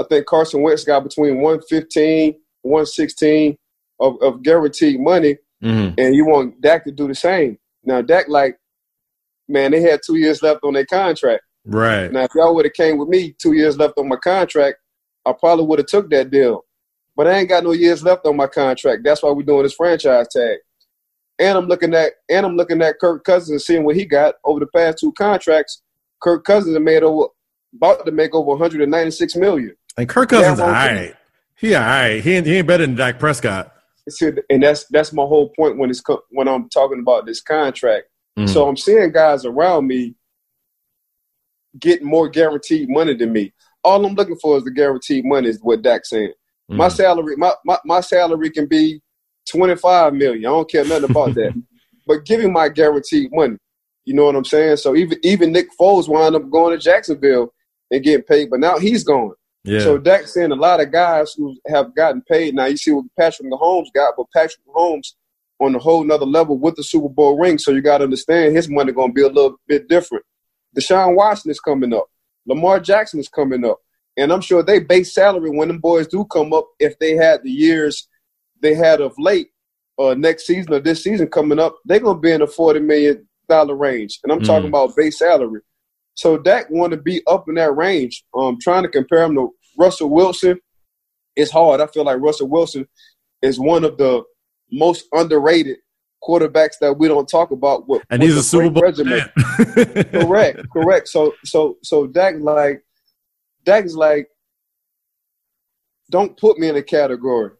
I 0.00 0.04
think 0.04 0.26
Carson 0.26 0.62
Wentz 0.62 0.84
got 0.84 1.02
between 1.02 1.40
115, 1.40 2.34
116 2.62 3.56
of, 4.00 4.22
of 4.22 4.42
guaranteed 4.42 5.00
money, 5.00 5.38
mm-hmm. 5.62 5.94
and 5.98 6.14
you 6.14 6.26
want 6.26 6.60
Dak 6.60 6.84
to 6.84 6.92
do 6.92 7.08
the 7.08 7.14
same. 7.14 7.58
Now 7.84 8.02
Dak 8.02 8.28
like, 8.28 8.58
man, 9.48 9.72
they 9.72 9.80
had 9.80 10.00
two 10.04 10.16
years 10.16 10.42
left 10.42 10.60
on 10.62 10.74
their 10.74 10.86
contract. 10.86 11.42
Right. 11.64 12.12
Now 12.12 12.24
if 12.24 12.34
y'all 12.34 12.54
would 12.54 12.66
have 12.66 12.74
came 12.74 12.98
with 12.98 13.08
me, 13.08 13.34
two 13.40 13.54
years 13.54 13.76
left 13.78 13.94
on 13.98 14.08
my 14.08 14.16
contract, 14.16 14.78
I 15.26 15.32
probably 15.32 15.66
would 15.66 15.80
have 15.80 15.88
took 15.88 16.10
that 16.10 16.30
deal. 16.30 16.64
But 17.18 17.26
I 17.26 17.36
ain't 17.36 17.48
got 17.48 17.64
no 17.64 17.72
years 17.72 18.04
left 18.04 18.24
on 18.26 18.36
my 18.36 18.46
contract. 18.46 19.02
That's 19.02 19.24
why 19.24 19.32
we're 19.32 19.42
doing 19.42 19.64
this 19.64 19.74
franchise 19.74 20.28
tag. 20.30 20.58
And 21.40 21.58
I'm 21.58 21.66
looking 21.66 21.92
at 21.92 22.12
and 22.30 22.46
I'm 22.46 22.56
looking 22.56 22.80
at 22.80 23.00
Kirk 23.00 23.24
Cousins 23.24 23.50
and 23.50 23.60
seeing 23.60 23.84
what 23.84 23.96
he 23.96 24.04
got 24.04 24.36
over 24.44 24.60
the 24.60 24.68
past 24.68 24.98
two 25.00 25.12
contracts. 25.12 25.82
Kirk 26.22 26.44
Cousins 26.44 26.78
made 26.78 27.02
over 27.02 27.26
about 27.74 28.06
to 28.06 28.12
make 28.12 28.36
over 28.36 28.50
196 28.50 29.34
million. 29.34 29.74
And 29.96 30.08
Kirk 30.08 30.28
Cousins, 30.28 30.60
all 30.60 30.68
right. 30.68 31.14
He 31.56 31.74
all 31.74 31.82
right. 31.82 32.22
He 32.22 32.34
ain't, 32.34 32.46
he 32.46 32.56
ain't 32.58 32.68
better 32.68 32.86
than 32.86 32.94
Dak 32.94 33.18
Prescott. 33.18 33.74
And 34.48 34.62
that's 34.62 34.84
that's 34.84 35.12
my 35.12 35.24
whole 35.24 35.50
point 35.58 35.76
when 35.76 35.90
it's 35.90 36.02
when 36.30 36.46
I'm 36.46 36.68
talking 36.68 37.00
about 37.00 37.26
this 37.26 37.40
contract. 37.40 38.06
Mm. 38.38 38.48
So 38.48 38.68
I'm 38.68 38.76
seeing 38.76 39.10
guys 39.10 39.44
around 39.44 39.88
me 39.88 40.14
getting 41.80 42.06
more 42.06 42.28
guaranteed 42.28 42.88
money 42.88 43.16
than 43.16 43.32
me. 43.32 43.52
All 43.82 44.04
I'm 44.04 44.14
looking 44.14 44.38
for 44.40 44.56
is 44.56 44.62
the 44.62 44.70
guaranteed 44.70 45.24
money. 45.24 45.48
Is 45.48 45.58
what 45.60 45.82
Dak's 45.82 46.10
saying. 46.10 46.32
Mm. 46.70 46.76
My 46.76 46.88
salary, 46.88 47.36
my, 47.36 47.52
my, 47.64 47.78
my 47.84 48.00
salary 48.00 48.50
can 48.50 48.66
be 48.66 49.00
25 49.50 50.14
million. 50.14 50.46
I 50.46 50.48
don't 50.48 50.70
care 50.70 50.84
nothing 50.84 51.10
about 51.10 51.34
that. 51.34 51.54
But 52.06 52.24
give 52.24 52.40
me 52.40 52.46
my 52.46 52.70
guaranteed 52.70 53.28
money. 53.32 53.58
You 54.06 54.14
know 54.14 54.24
what 54.24 54.34
I'm 54.34 54.46
saying? 54.46 54.78
So 54.78 54.96
even 54.96 55.18
even 55.22 55.52
Nick 55.52 55.68
Foles 55.78 56.08
wound 56.08 56.34
up 56.34 56.48
going 56.50 56.74
to 56.74 56.82
Jacksonville 56.82 57.52
and 57.90 58.02
getting 58.02 58.24
paid, 58.24 58.48
but 58.48 58.60
now 58.60 58.78
he's 58.78 59.04
gone. 59.04 59.34
Yeah. 59.64 59.80
So 59.80 59.98
Dak's 59.98 60.32
saying 60.32 60.50
a 60.50 60.56
lot 60.56 60.80
of 60.80 60.90
guys 60.90 61.34
who 61.34 61.54
have 61.66 61.94
gotten 61.94 62.22
paid. 62.22 62.54
Now 62.54 62.64
you 62.64 62.78
see 62.78 62.92
what 62.92 63.04
Patrick 63.18 63.52
Mahomes 63.52 63.92
got, 63.94 64.14
but 64.16 64.24
Patrick 64.34 64.64
Mahomes 64.66 65.12
on 65.60 65.74
a 65.74 65.78
whole 65.78 66.02
nother 66.04 66.24
level 66.24 66.56
with 66.56 66.76
the 66.76 66.82
Super 66.82 67.10
Bowl 67.10 67.38
ring. 67.38 67.58
So 67.58 67.72
you 67.72 67.82
got 67.82 67.98
to 67.98 68.04
understand 68.04 68.56
his 68.56 68.70
money 68.70 68.92
going 68.92 69.10
to 69.10 69.14
be 69.14 69.22
a 69.22 69.28
little 69.28 69.56
bit 69.66 69.88
different. 69.88 70.24
Deshaun 70.74 71.14
Watson 71.14 71.50
is 71.50 71.60
coming 71.60 71.92
up. 71.92 72.06
Lamar 72.46 72.80
Jackson 72.80 73.20
is 73.20 73.28
coming 73.28 73.64
up. 73.66 73.78
And 74.18 74.32
I'm 74.32 74.40
sure 74.40 74.62
they 74.62 74.80
base 74.80 75.14
salary 75.14 75.50
when 75.50 75.68
them 75.68 75.78
boys 75.78 76.08
do 76.08 76.24
come 76.26 76.52
up, 76.52 76.66
if 76.80 76.98
they 76.98 77.12
had 77.12 77.42
the 77.42 77.50
years 77.50 78.08
they 78.60 78.74
had 78.74 79.00
of 79.00 79.14
late, 79.18 79.48
or 79.96 80.12
uh, 80.12 80.14
next 80.14 80.46
season 80.46 80.74
or 80.74 80.80
this 80.80 81.02
season 81.02 81.28
coming 81.28 81.58
up, 81.58 81.76
they're 81.84 82.00
gonna 82.00 82.18
be 82.18 82.32
in 82.32 82.40
the 82.40 82.46
forty 82.46 82.80
million 82.80 83.26
dollar 83.48 83.76
range. 83.76 84.18
And 84.22 84.32
I'm 84.32 84.40
mm. 84.40 84.46
talking 84.46 84.68
about 84.68 84.96
base 84.96 85.18
salary. 85.18 85.60
So 86.14 86.36
Dak 86.36 86.68
want 86.68 86.90
to 86.92 86.96
be 86.96 87.22
up 87.28 87.48
in 87.48 87.54
that 87.54 87.76
range. 87.76 88.24
Um, 88.36 88.58
trying 88.60 88.82
to 88.82 88.88
compare 88.88 89.22
him 89.22 89.36
to 89.36 89.52
Russell 89.78 90.10
Wilson, 90.10 90.58
it's 91.36 91.52
hard. 91.52 91.80
I 91.80 91.86
feel 91.86 92.04
like 92.04 92.20
Russell 92.20 92.48
Wilson 92.48 92.86
is 93.42 93.60
one 93.60 93.84
of 93.84 93.96
the 93.98 94.24
most 94.72 95.06
underrated 95.12 95.76
quarterbacks 96.22 96.74
that 96.80 96.98
we 96.98 97.06
don't 97.06 97.28
talk 97.28 97.52
about. 97.52 97.88
With, 97.88 98.02
and 98.10 98.20
he's 98.20 98.36
a 98.36 98.42
Super 98.42 98.70
Bowl 98.70 98.82
regimen. 98.82 99.22
correct, 100.10 100.68
correct. 100.72 101.08
So, 101.08 101.34
so, 101.44 101.76
so 101.84 102.08
Dak 102.08 102.34
like 102.40 102.82
Dak 103.68 103.84
is 103.84 103.94
like, 103.94 104.30
don't 106.10 106.38
put 106.38 106.58
me 106.58 106.70
in 106.70 106.76
a 106.76 106.82
category 106.82 107.50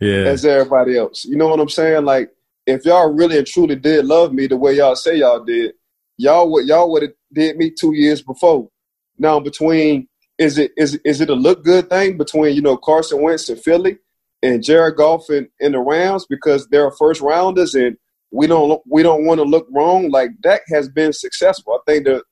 yeah. 0.00 0.24
as 0.24 0.46
everybody 0.46 0.96
else. 0.96 1.26
You 1.26 1.36
know 1.36 1.48
what 1.48 1.60
I'm 1.60 1.68
saying? 1.68 2.06
Like, 2.06 2.30
if 2.66 2.86
y'all 2.86 3.12
really 3.12 3.36
and 3.36 3.46
truly 3.46 3.76
did 3.76 4.06
love 4.06 4.32
me 4.32 4.46
the 4.46 4.56
way 4.56 4.76
y'all 4.76 4.96
say 4.96 5.16
y'all 5.16 5.44
did, 5.44 5.74
y'all 6.16 6.50
would 6.50 6.66
y'all 6.66 6.90
would 6.90 7.02
have 7.02 7.12
did 7.34 7.58
me 7.58 7.70
two 7.70 7.94
years 7.94 8.22
before. 8.22 8.70
Now, 9.18 9.40
between 9.40 10.08
is 10.38 10.56
it 10.56 10.70
is 10.78 10.98
is 11.04 11.20
it 11.20 11.28
a 11.28 11.34
look 11.34 11.64
good 11.64 11.90
thing 11.90 12.16
between 12.16 12.56
you 12.56 12.62
know 12.62 12.78
Carson 12.78 13.20
Wentz 13.20 13.50
and 13.50 13.60
Philly 13.60 13.98
and 14.42 14.64
Jared 14.64 14.96
Goff 14.96 15.28
and, 15.28 15.48
and 15.60 15.74
the 15.74 15.80
Rams 15.80 16.24
because 16.24 16.66
they're 16.68 16.92
first 16.92 17.20
rounders 17.20 17.74
and 17.74 17.98
we 18.30 18.46
don't 18.46 18.80
we 18.88 19.02
don't 19.02 19.26
want 19.26 19.38
to 19.38 19.44
look 19.44 19.66
wrong. 19.70 20.10
Like 20.10 20.30
Dak 20.40 20.62
has 20.72 20.88
been 20.88 21.12
successful. 21.12 21.74
I 21.74 21.78
think 21.86 22.06
that, 22.06 22.22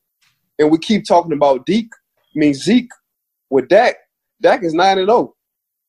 and 0.59 0.71
we 0.71 0.78
keep 0.78 1.05
talking 1.05 1.35
about 1.35 1.66
Deke. 1.66 1.93
I 2.35 2.38
mean 2.38 2.55
Zeke 2.55 2.90
with 3.50 3.69
Dak, 3.69 3.97
Dak 4.41 4.62
is 4.62 4.75
nine 4.75 4.99
and 4.99 5.09
zero. 5.09 5.19
Oh 5.19 5.37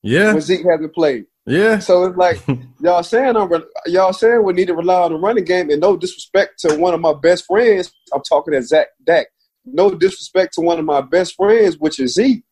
yeah, 0.04 0.34
when 0.34 0.42
Zeke 0.42 0.66
hasn't 0.66 0.94
played. 0.94 1.26
Yeah. 1.48 1.80
So 1.80 2.04
it's 2.04 2.18
like 2.18 2.42
y'all 2.82 3.04
saying 3.04 3.36
I'm 3.36 3.50
y'all 3.86 4.14
saying 4.14 4.44
we 4.44 4.54
need 4.54 4.68
to 4.68 4.76
rely 4.76 5.04
on 5.04 5.14
the 5.14 5.18
running 5.18 5.46
game, 5.46 5.70
and 5.70 5.82
no 5.82 5.98
disrespect 5.98 6.60
to 6.60 6.76
one 6.76 6.94
of 6.94 7.00
my 7.00 7.14
best 7.14 7.46
friends. 7.46 7.92
I'm 8.14 8.22
talking 8.22 8.54
to 8.54 8.62
Zach 8.62 8.88
Dak. 9.04 9.28
No 9.66 9.92
disrespect 9.92 10.54
to 10.54 10.62
one 10.62 10.78
of 10.78 10.86
my 10.86 11.02
best 11.02 11.36
friends, 11.36 11.78
which 11.78 12.00
is 12.00 12.14
Zeke. 12.14 12.44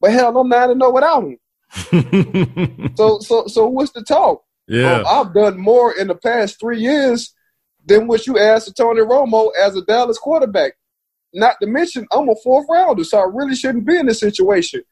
But 0.00 0.12
hell, 0.12 0.36
I'm 0.36 0.48
nine 0.48 0.70
and 0.70 0.80
zero 0.80 0.90
oh 0.90 0.94
without 0.94 1.22
him. 1.22 1.38
so 2.96 3.18
so 3.20 3.46
so 3.46 3.66
what's 3.68 3.92
the 3.92 4.02
talk? 4.02 4.42
Yeah, 4.66 5.00
um, 5.00 5.06
I've 5.06 5.34
done 5.34 5.58
more 5.58 5.92
in 5.92 6.08
the 6.08 6.14
past 6.14 6.58
three 6.58 6.80
years 6.80 7.34
than 7.84 8.06
what 8.06 8.26
you 8.26 8.38
asked 8.38 8.68
of 8.68 8.74
Tony 8.74 9.02
Romo 9.02 9.50
as 9.60 9.76
a 9.76 9.82
Dallas 9.82 10.18
quarterback. 10.18 10.72
Not 11.34 11.56
to 11.60 11.66
mention, 11.66 12.06
I'm 12.12 12.28
a 12.28 12.34
fourth 12.42 12.66
rounder, 12.70 13.04
so 13.04 13.18
I 13.18 13.26
really 13.30 13.56
shouldn't 13.56 13.84
be 13.84 13.98
in 13.98 14.06
this 14.06 14.20
situation. 14.20 14.82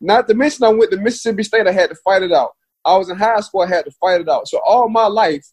Not 0.00 0.26
to 0.28 0.34
mention, 0.34 0.64
I 0.64 0.70
went 0.70 0.90
to 0.90 0.96
Mississippi 0.96 1.44
State. 1.44 1.68
I 1.68 1.72
had 1.72 1.90
to 1.90 1.96
fight 2.04 2.22
it 2.22 2.32
out. 2.32 2.50
I 2.84 2.96
was 2.96 3.08
in 3.08 3.16
high 3.16 3.40
school. 3.40 3.62
I 3.62 3.68
had 3.68 3.84
to 3.84 3.92
fight 3.92 4.20
it 4.20 4.28
out. 4.28 4.48
So 4.48 4.60
all 4.66 4.88
my 4.88 5.06
life, 5.06 5.46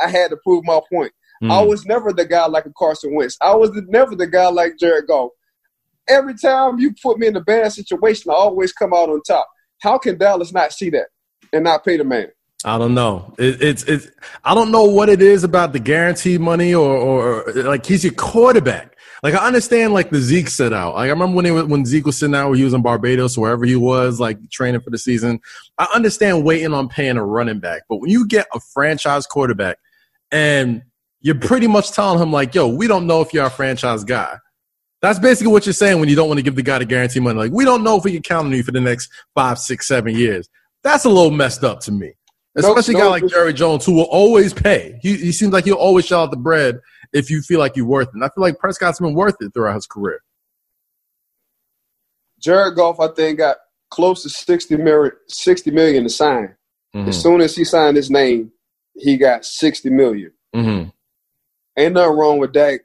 I 0.00 0.08
had 0.08 0.30
to 0.30 0.36
prove 0.44 0.64
my 0.64 0.80
point. 0.90 1.12
Mm. 1.42 1.50
I 1.50 1.62
was 1.62 1.84
never 1.84 2.12
the 2.12 2.24
guy 2.24 2.46
like 2.46 2.66
a 2.66 2.72
Carson 2.78 3.14
Wentz. 3.14 3.36
I 3.40 3.54
was 3.56 3.72
the, 3.72 3.84
never 3.88 4.14
the 4.14 4.28
guy 4.28 4.48
like 4.48 4.78
Jared 4.78 5.08
Goff. 5.08 5.30
Every 6.08 6.34
time 6.34 6.78
you 6.78 6.94
put 7.02 7.18
me 7.18 7.26
in 7.26 7.36
a 7.36 7.40
bad 7.40 7.72
situation, 7.72 8.30
I 8.30 8.34
always 8.34 8.72
come 8.72 8.94
out 8.94 9.08
on 9.08 9.20
top. 9.22 9.48
How 9.80 9.98
can 9.98 10.16
Dallas 10.16 10.52
not 10.52 10.72
see 10.72 10.90
that 10.90 11.06
and 11.52 11.64
not 11.64 11.84
pay 11.84 11.96
the 11.96 12.04
man? 12.04 12.28
I 12.64 12.78
don't 12.78 12.94
know. 12.94 13.34
It, 13.38 13.60
it's 13.60 13.82
it's. 13.84 14.08
I 14.44 14.54
don't 14.54 14.70
know 14.70 14.84
what 14.84 15.08
it 15.08 15.20
is 15.20 15.42
about 15.42 15.72
the 15.72 15.80
guaranteed 15.80 16.40
money 16.40 16.72
or 16.74 16.96
or 16.96 17.52
like 17.54 17.84
he's 17.84 18.04
your 18.04 18.12
quarterback. 18.12 18.91
Like 19.22 19.34
I 19.34 19.46
understand 19.46 19.92
like 19.92 20.10
the 20.10 20.18
Zeke 20.18 20.48
set 20.48 20.72
out. 20.72 20.94
Like 20.94 21.06
I 21.06 21.10
remember 21.10 21.36
when 21.36 21.44
he 21.44 21.52
was, 21.52 21.64
when 21.66 21.84
Zeke 21.84 22.06
was 22.06 22.18
sitting 22.18 22.34
out, 22.34 22.52
he 22.54 22.64
was 22.64 22.74
in 22.74 22.82
Barbados, 22.82 23.38
wherever 23.38 23.64
he 23.64 23.76
was, 23.76 24.18
like 24.18 24.50
training 24.50 24.80
for 24.80 24.90
the 24.90 24.98
season. 24.98 25.40
I 25.78 25.86
understand 25.94 26.44
waiting 26.44 26.74
on 26.74 26.88
paying 26.88 27.16
a 27.16 27.24
running 27.24 27.60
back, 27.60 27.82
but 27.88 27.96
when 27.96 28.10
you 28.10 28.26
get 28.26 28.46
a 28.52 28.58
franchise 28.58 29.26
quarterback 29.26 29.78
and 30.32 30.82
you're 31.20 31.36
pretty 31.36 31.68
much 31.68 31.92
telling 31.92 32.20
him 32.20 32.32
like, 32.32 32.52
"Yo, 32.52 32.66
we 32.66 32.88
don't 32.88 33.06
know 33.06 33.20
if 33.20 33.32
you're 33.32 33.46
a 33.46 33.50
franchise 33.50 34.02
guy." 34.02 34.36
That's 35.02 35.20
basically 35.20 35.52
what 35.52 35.66
you're 35.66 35.72
saying 35.72 36.00
when 36.00 36.08
you 36.08 36.16
don't 36.16 36.28
want 36.28 36.38
to 36.38 36.42
give 36.42 36.56
the 36.56 36.62
guy 36.62 36.78
the 36.78 36.84
guarantee 36.84 37.20
money. 37.20 37.38
Like, 37.38 37.52
we 37.52 37.64
don't 37.64 37.82
know 37.82 37.96
if 37.96 38.04
we 38.04 38.12
can 38.12 38.22
count 38.22 38.46
on 38.46 38.52
you 38.52 38.62
for 38.62 38.70
the 38.70 38.80
next 38.80 39.10
five, 39.34 39.58
six, 39.58 39.88
seven 39.88 40.14
years. 40.14 40.48
That's 40.84 41.04
a 41.04 41.08
little 41.08 41.32
messed 41.32 41.64
up 41.64 41.80
to 41.80 41.92
me. 41.92 42.12
Especially 42.54 42.94
nope, 42.94 43.02
a 43.02 43.04
guy 43.06 43.10
like 43.10 43.26
Jerry 43.26 43.52
Jones, 43.52 43.84
who 43.84 43.94
will 43.94 44.04
always 44.04 44.52
pay. 44.52 44.98
He, 45.02 45.16
he 45.16 45.32
seems 45.32 45.52
like 45.52 45.64
he'll 45.64 45.74
always 45.74 46.06
shell 46.06 46.22
out 46.22 46.30
the 46.30 46.36
bread 46.36 46.78
if 47.12 47.30
you 47.30 47.42
feel 47.42 47.58
like 47.58 47.76
you're 47.76 47.86
worth 47.86 48.08
it. 48.08 48.14
And 48.14 48.24
I 48.24 48.28
feel 48.28 48.42
like 48.42 48.58
Prescott's 48.58 49.00
been 49.00 49.14
worth 49.14 49.36
it 49.40 49.52
throughout 49.52 49.74
his 49.74 49.86
career. 49.86 50.20
Jared 52.40 52.74
Goff, 52.74 52.98
I 52.98 53.08
think, 53.08 53.38
got 53.38 53.58
close 53.90 54.22
to 54.22 54.30
60 54.30 54.76
million, 54.78 55.12
60 55.28 55.70
million 55.70 56.02
to 56.04 56.08
sign. 56.08 56.56
Mm-hmm. 56.94 57.08
As 57.08 57.20
soon 57.20 57.40
as 57.40 57.54
he 57.54 57.64
signed 57.64 57.96
his 57.96 58.10
name, 58.10 58.50
he 58.94 59.16
got 59.16 59.44
60 59.44 59.90
million. 59.90 60.32
Mm-hmm. 60.54 60.90
Ain't 61.78 61.94
nothing 61.94 62.16
wrong 62.16 62.38
with 62.38 62.52
that. 62.54 62.80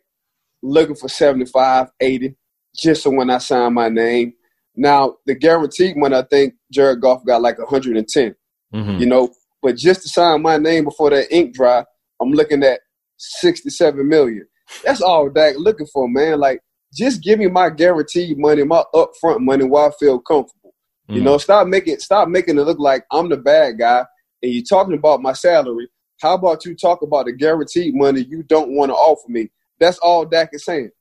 Looking 0.61 0.95
for 0.95 1.09
75, 1.09 1.89
80, 1.99 2.35
just 2.75 3.03
so 3.03 3.09
when 3.09 3.29
I 3.29 3.37
sign 3.37 3.73
my 3.73 3.89
name. 3.89 4.33
Now, 4.75 5.15
the 5.25 5.35
guaranteed 5.35 5.95
one, 5.97 6.13
I 6.13 6.21
think 6.23 6.53
Jared 6.71 7.01
Goff 7.01 7.25
got 7.25 7.41
like 7.41 7.57
110. 7.57 8.35
Mm-hmm. 8.73 8.99
You 8.99 9.05
know, 9.05 9.29
but 9.61 9.75
just 9.75 10.03
to 10.03 10.09
sign 10.09 10.41
my 10.41 10.57
name 10.57 10.83
before 10.83 11.09
that 11.09 11.33
ink 11.33 11.55
dry, 11.55 11.83
I'm 12.21 12.31
looking 12.31 12.63
at 12.63 12.79
67 13.17 14.07
million. 14.07 14.47
That's 14.83 15.01
all 15.01 15.29
Dak 15.29 15.55
looking 15.57 15.87
for, 15.87 16.07
man. 16.09 16.39
Like, 16.39 16.61
just 16.93 17.21
give 17.21 17.39
me 17.39 17.47
my 17.47 17.69
guaranteed 17.69 18.37
money, 18.37 18.63
my 18.63 18.83
upfront 18.93 19.39
money 19.41 19.65
while 19.65 19.89
I 19.89 19.91
feel 19.99 20.19
comfortable. 20.19 20.73
Mm. 21.09 21.15
You 21.15 21.21
know, 21.21 21.37
stop 21.37 21.67
making 21.67 21.99
stop 21.99 22.27
making 22.27 22.57
it 22.57 22.63
look 22.63 22.79
like 22.79 23.05
I'm 23.11 23.29
the 23.29 23.37
bad 23.37 23.79
guy 23.79 24.05
and 24.41 24.51
you're 24.51 24.63
talking 24.63 24.93
about 24.93 25.21
my 25.21 25.33
salary. 25.33 25.87
How 26.21 26.33
about 26.33 26.65
you 26.65 26.75
talk 26.75 27.01
about 27.01 27.25
the 27.25 27.33
guaranteed 27.33 27.93
money 27.95 28.25
you 28.27 28.43
don't 28.43 28.71
want 28.71 28.89
to 28.89 28.95
offer 28.95 29.29
me? 29.29 29.49
That's 29.79 29.99
all 29.99 30.25
Dak 30.25 30.49
is 30.53 30.65
saying. 30.65 30.91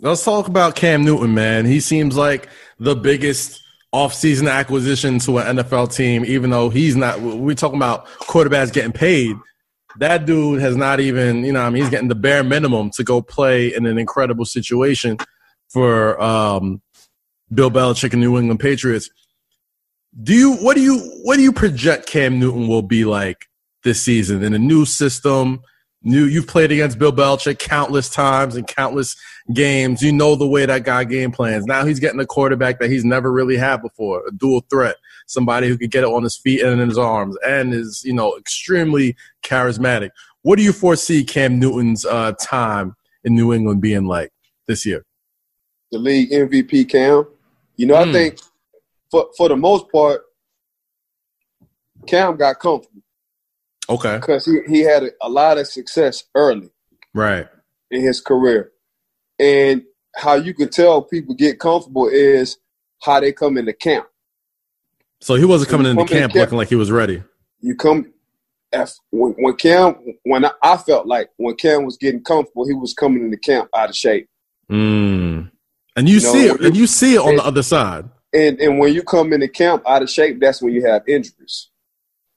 Let's 0.00 0.24
talk 0.24 0.48
about 0.48 0.74
Cam 0.74 1.04
Newton, 1.04 1.34
man. 1.34 1.64
He 1.64 1.78
seems 1.78 2.16
like 2.16 2.48
the 2.80 2.96
biggest 2.96 3.62
offseason 3.94 4.50
acquisition 4.50 5.20
to 5.20 5.38
an 5.38 5.58
NFL 5.58 5.94
team, 5.94 6.24
even 6.24 6.50
though 6.50 6.70
he's 6.70 6.96
not. 6.96 7.20
We're 7.20 7.54
talking 7.54 7.76
about 7.76 8.06
quarterbacks 8.06 8.72
getting 8.72 8.92
paid 8.92 9.36
that 9.98 10.26
dude 10.26 10.60
has 10.60 10.76
not 10.76 11.00
even, 11.00 11.44
you 11.44 11.52
know, 11.52 11.62
I 11.62 11.70
mean, 11.70 11.82
he's 11.82 11.90
getting 11.90 12.08
the 12.08 12.14
bare 12.14 12.44
minimum 12.44 12.90
to 12.92 13.04
go 13.04 13.20
play 13.20 13.74
in 13.74 13.86
an 13.86 13.98
incredible 13.98 14.44
situation 14.44 15.18
for 15.68 16.20
um, 16.22 16.82
Bill 17.52 17.70
Belichick 17.70 18.12
and 18.12 18.20
New 18.20 18.38
England 18.38 18.60
Patriots. 18.60 19.10
Do 20.22 20.34
you 20.34 20.54
what 20.56 20.76
do 20.76 20.82
you 20.82 20.98
what 21.22 21.36
do 21.36 21.42
you 21.42 21.52
project 21.52 22.06
Cam 22.06 22.38
Newton 22.38 22.68
will 22.68 22.82
be 22.82 23.04
like 23.04 23.46
this 23.82 24.02
season 24.02 24.42
in 24.42 24.52
a 24.52 24.58
new 24.58 24.84
system? 24.84 25.62
New 26.02 26.24
you've 26.24 26.48
played 26.48 26.70
against 26.70 26.98
Bill 26.98 27.12
Belichick 27.12 27.58
countless 27.58 28.10
times 28.10 28.56
and 28.56 28.66
countless 28.66 29.16
games. 29.54 30.02
You 30.02 30.12
know 30.12 30.36
the 30.36 30.46
way 30.46 30.66
that 30.66 30.84
guy 30.84 31.04
game 31.04 31.32
plans. 31.32 31.64
Now 31.64 31.86
he's 31.86 31.98
getting 31.98 32.20
a 32.20 32.26
quarterback 32.26 32.78
that 32.80 32.90
he's 32.90 33.04
never 33.04 33.32
really 33.32 33.56
had 33.56 33.80
before, 33.80 34.26
a 34.26 34.32
dual 34.32 34.64
threat 34.68 34.96
somebody 35.32 35.68
who 35.68 35.76
could 35.76 35.90
get 35.90 36.04
it 36.04 36.08
on 36.08 36.22
his 36.22 36.36
feet 36.36 36.62
and 36.62 36.80
in 36.80 36.88
his 36.88 36.98
arms, 36.98 37.36
and 37.46 37.72
is 37.72 38.02
you 38.04 38.12
know 38.12 38.36
extremely 38.36 39.16
charismatic. 39.44 40.10
What 40.42 40.56
do 40.56 40.62
you 40.62 40.72
foresee 40.72 41.24
Cam 41.24 41.58
Newton's 41.58 42.04
uh, 42.04 42.32
time 42.40 42.94
in 43.24 43.34
New 43.34 43.52
England 43.52 43.80
being 43.80 44.06
like 44.06 44.30
this 44.66 44.84
year? 44.84 45.04
The 45.90 45.98
league 45.98 46.30
MVP 46.30 46.88
Cam. 46.88 47.26
You 47.76 47.86
know, 47.86 47.94
mm. 47.94 48.02
I 48.02 48.06
hmm. 48.06 48.12
think 48.12 48.38
for 49.10 49.28
for 49.36 49.48
the 49.48 49.56
most 49.56 49.90
part, 49.90 50.22
Cam 52.06 52.36
got 52.36 52.58
comfortable. 52.58 53.02
Okay. 53.88 54.16
Because 54.16 54.46
he, 54.46 54.60
he 54.68 54.80
had 54.80 55.02
a, 55.02 55.10
a 55.22 55.28
lot 55.28 55.58
of 55.58 55.66
success 55.66 56.24
early. 56.34 56.70
Right. 57.14 57.46
In 57.90 58.02
his 58.02 58.20
career. 58.20 58.72
And 59.38 59.82
how 60.14 60.34
you 60.34 60.54
can 60.54 60.68
tell 60.68 61.02
people 61.02 61.34
get 61.34 61.58
comfortable 61.58 62.08
is 62.08 62.58
how 63.02 63.20
they 63.20 63.32
come 63.32 63.58
into 63.58 63.72
camp. 63.72 64.06
So 65.22 65.36
he 65.36 65.44
wasn't 65.44 65.70
coming 65.70 65.86
into 65.86 66.04
camp, 66.04 66.32
camp 66.32 66.34
looking 66.34 66.58
like 66.58 66.68
he 66.68 66.74
was 66.74 66.90
ready. 66.90 67.22
You 67.60 67.76
come 67.76 68.12
if, 68.72 68.92
when, 69.10 69.32
when 69.38 69.54
Cam 69.54 69.96
when 70.24 70.44
I, 70.44 70.50
I, 70.62 70.76
felt 70.76 71.06
like 71.06 71.30
when 71.36 71.54
Cam 71.54 71.84
was 71.84 71.96
getting 71.96 72.24
comfortable, 72.24 72.66
he 72.66 72.74
was 72.74 72.92
coming 72.92 73.22
into 73.22 73.36
camp 73.36 73.68
out 73.74 73.90
of 73.90 73.94
shape. 73.94 74.28
Mm. 74.70 75.50
And 75.94 76.08
you, 76.08 76.14
you 76.14 76.20
see 76.20 76.46
know, 76.48 76.54
it, 76.54 76.60
and 76.62 76.76
you 76.76 76.88
see 76.88 77.14
it 77.14 77.20
on 77.20 77.30
and, 77.30 77.38
the 77.38 77.44
other 77.44 77.62
side. 77.62 78.06
And 78.34 78.58
and 78.60 78.80
when 78.80 78.94
you 78.94 79.02
come 79.04 79.32
into 79.32 79.46
camp 79.46 79.84
out 79.86 80.02
of 80.02 80.10
shape, 80.10 80.40
that's 80.40 80.60
when 80.60 80.72
you 80.72 80.86
have 80.86 81.06
injuries. 81.06 81.70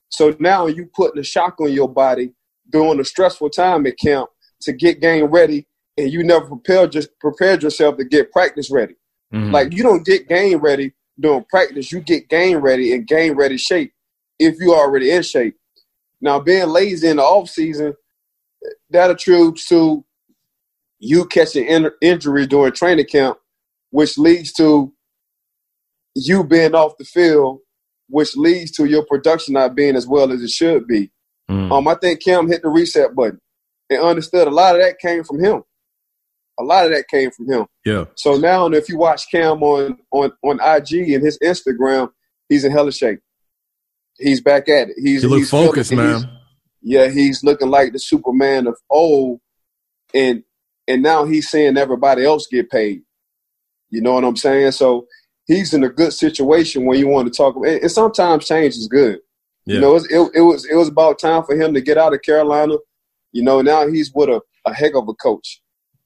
So 0.10 0.36
now 0.40 0.68
you 0.68 0.88
putting 0.94 1.20
a 1.20 1.24
shock 1.24 1.60
on 1.60 1.72
your 1.72 1.90
body 1.90 2.34
during 2.70 3.00
a 3.00 3.06
stressful 3.06 3.50
time 3.50 3.88
at 3.88 3.98
camp 3.98 4.30
to 4.62 4.74
get 4.74 5.02
game 5.02 5.26
ready, 5.26 5.68
and 5.98 6.12
you 6.12 6.24
never 6.24 6.46
prepared 6.46 6.92
just 6.92 7.18
prepared 7.20 7.64
yourself 7.64 7.98
to 7.98 8.06
get 8.06 8.32
practice 8.32 8.70
ready. 8.70 8.96
Mm-hmm. 9.34 9.52
Like 9.52 9.74
you 9.74 9.82
don't 9.82 10.06
get 10.06 10.28
game 10.28 10.60
ready 10.60 10.94
during 11.20 11.46
practice, 11.46 11.92
you 11.92 12.02
get 12.02 12.30
game 12.30 12.58
ready 12.60 12.94
and 12.94 13.08
game 13.08 13.36
ready 13.36 13.58
shape 13.58 13.94
if 14.40 14.60
you 14.60 14.74
already 14.74 15.12
in 15.12 15.24
shape. 15.24 15.56
Now, 16.22 16.40
being 16.40 16.68
lazy 16.70 17.08
in 17.08 17.18
the 17.18 17.24
off 17.24 17.50
season, 17.50 17.94
that 18.90 19.12
attributes 19.12 19.68
to 19.70 20.04
you 21.00 21.26
catching 21.26 21.68
in- 21.68 21.92
injury 22.02 22.48
during 22.48 22.74
training 22.74 23.06
camp, 23.06 23.38
which 23.92 24.18
leads 24.18 24.52
to 24.54 24.94
you 26.16 26.44
being 26.44 26.74
off 26.74 26.98
the 26.98 27.06
field, 27.06 27.60
which 28.10 28.36
leads 28.36 28.72
to 28.72 28.86
your 28.86 29.06
production 29.06 29.54
not 29.54 29.76
being 29.76 29.96
as 29.96 30.08
well 30.08 30.32
as 30.32 30.42
it 30.42 30.50
should 30.50 30.88
be. 30.88 31.12
Mm. 31.50 31.72
Um, 31.72 31.88
I 31.88 31.96
think 31.96 32.24
Cam 32.24 32.48
hit 32.48 32.62
the 32.62 32.70
reset 32.70 33.14
button 33.14 33.40
and 33.90 34.02
understood 34.02 34.48
a 34.48 34.52
lot 34.52 34.76
of 34.76 34.82
that 34.82 35.00
came 35.00 35.24
from 35.24 35.44
him. 35.44 35.64
A 36.60 36.64
lot 36.64 36.86
of 36.86 36.92
that 36.92 37.08
came 37.08 37.32
from 37.32 37.52
him. 37.52 37.66
Yeah. 37.86 38.06
So 38.16 38.38
now, 38.38 38.68
if 38.68 38.88
you 38.90 38.98
watch 38.98 39.30
Cam 39.30 39.62
on 39.62 39.98
on 40.12 40.32
on 40.44 40.60
IG 40.62 41.12
and 41.12 41.24
his 41.24 41.38
Instagram, 41.40 42.10
he's 42.50 42.64
in 42.64 42.72
hella 42.72 42.92
shape. 42.92 43.20
He's 44.18 44.42
back 44.42 44.70
at 44.70 44.90
it. 44.90 44.96
He's 44.98 45.22
he 45.22 45.28
looks 45.28 45.42
he's 45.42 45.50
focused, 45.50 45.92
man. 45.92 46.30
Yeah, 46.82 47.10
he's 47.10 47.44
looking 47.44 47.70
like 47.70 47.92
the 47.92 48.00
Superman 48.00 48.68
of 48.68 48.78
old, 48.90 49.42
and 50.14 50.44
and 50.88 51.04
now 51.04 51.26
he's 51.26 51.50
seeing 51.50 51.78
everybody 51.78 52.24
else 52.26 52.48
get 52.48 52.70
paid. 52.70 53.02
You 53.90 54.02
know 54.02 54.14
what 54.14 54.24
I'm 54.24 54.36
saying? 54.36 54.72
So 54.72 55.08
he's 55.46 55.74
in 55.74 55.84
a 55.84 55.90
good 55.90 56.14
situation 56.14 56.86
when 56.86 57.00
you 57.00 57.08
want 57.08 57.32
to 57.32 57.36
talk. 57.36 57.56
And, 57.56 57.82
and 57.82 57.92
sometimes 57.92 58.48
change 58.48 58.76
is 58.76 58.88
good. 58.88 59.20
Yeah. 59.66 59.76
You 59.76 59.82
know, 59.82 59.96
it, 59.96 60.04
it, 60.10 60.32
it, 60.36 60.42
was 60.42 60.66
it 60.66 60.76
was 60.76 60.88
about 60.88 61.20
time 61.20 61.44
for 61.44 61.56
him 61.56 61.74
to 61.74 61.82
get 61.82 61.98
out 61.98 62.14
of 62.14 62.22
Carolina. 62.22 62.76
You 63.32 63.44
know, 63.44 63.62
now 63.62 63.88
he's 63.88 64.12
with 64.14 64.30
a, 64.30 64.42
a 64.66 64.74
heck 64.74 64.96
of 64.96 65.08
a 65.08 65.14
coach, 65.14 65.62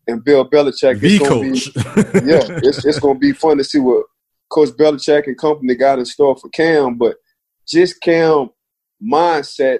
and 0.09 0.23
Bill 0.23 0.49
Belichick. 0.49 0.99
The 0.99 1.19
coach. 1.19 1.73
Be, 1.73 2.31
yeah, 2.31 2.59
it's 2.63 2.85
it's 2.85 2.99
going 2.99 3.15
to 3.15 3.19
be 3.19 3.33
fun 3.33 3.57
to 3.57 3.63
see 3.63 3.79
what 3.79 4.05
Coach 4.49 4.69
Belichick 4.69 5.27
and 5.27 5.37
company 5.37 5.75
got 5.75 5.99
in 5.99 6.05
store 6.05 6.35
for 6.35 6.49
Cam. 6.49 6.95
But 6.95 7.17
just 7.67 8.01
Cam 8.01 8.49
mindset, 9.01 9.79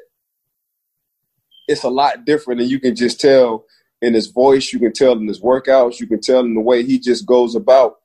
it's 1.68 1.84
a 1.84 1.90
lot 1.90 2.26
different, 2.26 2.62
and 2.62 2.70
you 2.70 2.80
can 2.80 2.96
just 2.96 3.20
tell 3.20 3.66
in 4.02 4.14
his 4.14 4.28
voice, 4.28 4.72
you 4.72 4.80
can 4.80 4.94
tell 4.94 5.14
in 5.14 5.28
his 5.28 5.42
workouts, 5.42 6.00
you 6.00 6.08
can 6.08 6.22
tell 6.22 6.40
in 6.40 6.56
the 6.56 6.62
way 6.62 6.84
he 6.84 7.00
just 7.00 7.26
goes 7.26 7.56
about 7.56 7.96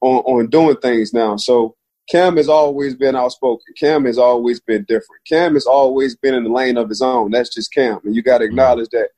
on, 0.00 0.18
on 0.18 0.50
doing 0.50 0.76
things 0.76 1.12
now. 1.12 1.36
So 1.36 1.74
Cam 2.08 2.36
has 2.36 2.48
always 2.48 2.94
been 2.94 3.16
outspoken. 3.16 3.74
Cam 3.78 4.04
has 4.04 4.16
always 4.16 4.60
been 4.60 4.84
different. 4.84 5.20
Cam 5.26 5.54
has 5.54 5.66
always 5.66 6.16
been 6.16 6.34
in 6.34 6.44
the 6.44 6.50
lane 6.50 6.76
of 6.76 6.88
his 6.88 7.02
own. 7.02 7.30
That's 7.30 7.52
just 7.52 7.72
Cam. 7.72 7.98
And 8.04 8.14
you 8.14 8.22
got 8.22 8.38
to 8.38 8.44
mm-hmm. 8.44 8.52
acknowledge 8.52 8.88
that. 8.90 9.08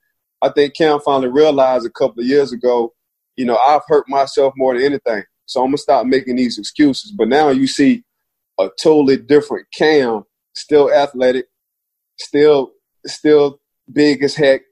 I 0.42 0.48
think 0.50 0.74
Cam 0.76 1.00
finally 1.00 1.28
realized 1.28 1.86
a 1.86 1.90
couple 1.90 2.20
of 2.20 2.26
years 2.26 2.52
ago, 2.52 2.94
you 3.36 3.44
know, 3.44 3.56
I've 3.56 3.82
hurt 3.86 4.08
myself 4.08 4.54
more 4.56 4.74
than 4.74 4.84
anything. 4.84 5.22
So 5.46 5.64
I'm 5.64 5.72
to 5.72 5.78
stop 5.78 6.06
making 6.06 6.36
these 6.36 6.58
excuses. 6.58 7.10
But 7.10 7.28
now 7.28 7.50
you 7.50 7.66
see 7.66 8.04
a 8.58 8.68
totally 8.80 9.16
different 9.16 9.66
Cam, 9.76 10.24
still 10.54 10.92
athletic, 10.92 11.46
still 12.18 12.72
still 13.06 13.60
big 13.92 14.22
as 14.22 14.34
heck. 14.34 14.62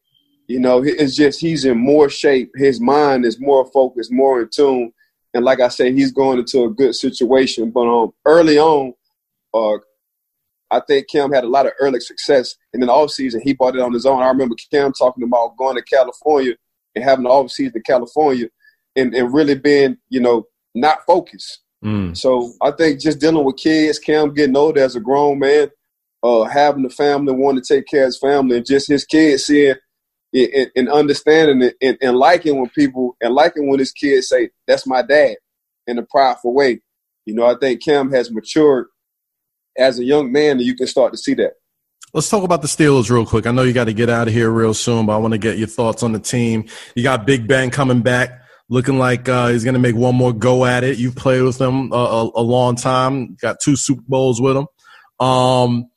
You 0.46 0.60
know, 0.60 0.82
it's 0.84 1.16
just 1.16 1.40
he's 1.40 1.64
in 1.64 1.78
more 1.78 2.08
shape. 2.08 2.50
His 2.56 2.80
mind 2.80 3.26
is 3.26 3.40
more 3.40 3.70
focused, 3.70 4.12
more 4.12 4.40
in 4.40 4.48
tune 4.48 4.92
and 5.34 5.44
like 5.44 5.60
I 5.60 5.68
said, 5.68 5.94
he's 5.94 6.12
going 6.12 6.38
into 6.38 6.64
a 6.64 6.70
good 6.70 6.94
situation. 6.94 7.70
But 7.70 7.86
um, 7.86 8.12
early 8.24 8.58
on, 8.58 8.94
uh, 9.52 9.78
I 10.70 10.80
think 10.80 11.08
Cam 11.08 11.32
had 11.32 11.44
a 11.44 11.48
lot 11.48 11.66
of 11.66 11.72
early 11.80 12.00
success. 12.00 12.54
And 12.72 12.82
then 12.82 12.90
off 12.90 13.10
season, 13.10 13.40
he 13.42 13.54
bought 13.54 13.74
it 13.74 13.80
on 13.80 13.92
his 13.92 14.06
own. 14.06 14.22
I 14.22 14.28
remember 14.28 14.54
Cam 14.72 14.92
talking 14.92 15.24
about 15.24 15.56
going 15.56 15.76
to 15.76 15.82
California 15.82 16.54
and 16.94 17.04
having 17.04 17.24
the 17.24 17.30
off 17.30 17.50
season 17.50 17.72
in 17.76 17.82
California 17.82 18.48
and, 18.96 19.14
and 19.14 19.32
really 19.32 19.54
being, 19.54 19.96
you 20.08 20.20
know, 20.20 20.46
not 20.74 21.04
focused. 21.06 21.60
Mm. 21.84 22.16
So 22.16 22.52
I 22.60 22.72
think 22.72 23.00
just 23.00 23.20
dealing 23.20 23.44
with 23.44 23.56
kids, 23.56 23.98
Cam 23.98 24.34
getting 24.34 24.56
older 24.56 24.82
as 24.82 24.96
a 24.96 25.00
grown 25.00 25.38
man, 25.38 25.70
uh, 26.22 26.44
having 26.44 26.82
the 26.82 26.90
family, 26.90 27.32
wanting 27.32 27.62
to 27.62 27.74
take 27.74 27.86
care 27.86 28.02
of 28.02 28.08
his 28.08 28.18
family, 28.18 28.56
and 28.56 28.66
just 28.66 28.88
his 28.88 29.04
kids 29.04 29.44
seeing 29.44 29.76
and, 30.34 30.70
and 30.76 30.88
understanding 30.88 31.62
it 31.62 31.76
and, 31.80 31.96
and, 32.02 32.16
liking 32.16 32.60
when 32.60 32.68
people 32.70 33.16
and 33.20 33.34
liking 33.34 33.68
when 33.68 33.78
his 33.78 33.92
kids 33.92 34.28
say, 34.28 34.50
That's 34.66 34.86
my 34.86 35.02
dad 35.02 35.36
in 35.86 35.98
a 35.98 36.02
prideful 36.02 36.52
way. 36.52 36.80
You 37.24 37.34
know, 37.34 37.46
I 37.46 37.54
think 37.58 37.82
Cam 37.82 38.10
has 38.10 38.30
matured 38.30 38.88
as 39.78 39.98
a 39.98 40.04
young 40.04 40.30
man 40.32 40.58
you 40.58 40.74
can 40.74 40.86
start 40.86 41.12
to 41.12 41.18
see 41.18 41.34
that. 41.34 41.54
Let's 42.14 42.30
talk 42.30 42.42
about 42.42 42.62
the 42.62 42.68
Steelers 42.68 43.10
real 43.10 43.26
quick. 43.26 43.46
I 43.46 43.52
know 43.52 43.62
you 43.62 43.74
got 43.74 43.84
to 43.84 43.92
get 43.92 44.08
out 44.08 44.28
of 44.28 44.34
here 44.34 44.50
real 44.50 44.72
soon, 44.72 45.06
but 45.06 45.14
I 45.14 45.18
want 45.18 45.32
to 45.32 45.38
get 45.38 45.58
your 45.58 45.68
thoughts 45.68 46.02
on 46.02 46.12
the 46.12 46.18
team. 46.18 46.64
You 46.94 47.02
got 47.02 47.26
Big 47.26 47.46
Ben 47.46 47.70
coming 47.70 48.00
back, 48.00 48.42
looking 48.70 48.98
like 48.98 49.28
uh, 49.28 49.48
he's 49.48 49.62
going 49.62 49.74
to 49.74 49.80
make 49.80 49.94
one 49.94 50.14
more 50.14 50.32
go 50.32 50.64
at 50.64 50.84
it. 50.84 50.96
You've 50.96 51.16
played 51.16 51.42
with 51.42 51.60
him 51.60 51.92
a, 51.92 51.96
a, 51.96 52.30
a 52.36 52.42
long 52.42 52.76
time, 52.76 53.36
got 53.42 53.60
two 53.60 53.76
Super 53.76 54.02
Bowls 54.08 54.40
with 54.40 54.56
him. 54.56 54.66
Um, 55.20 55.90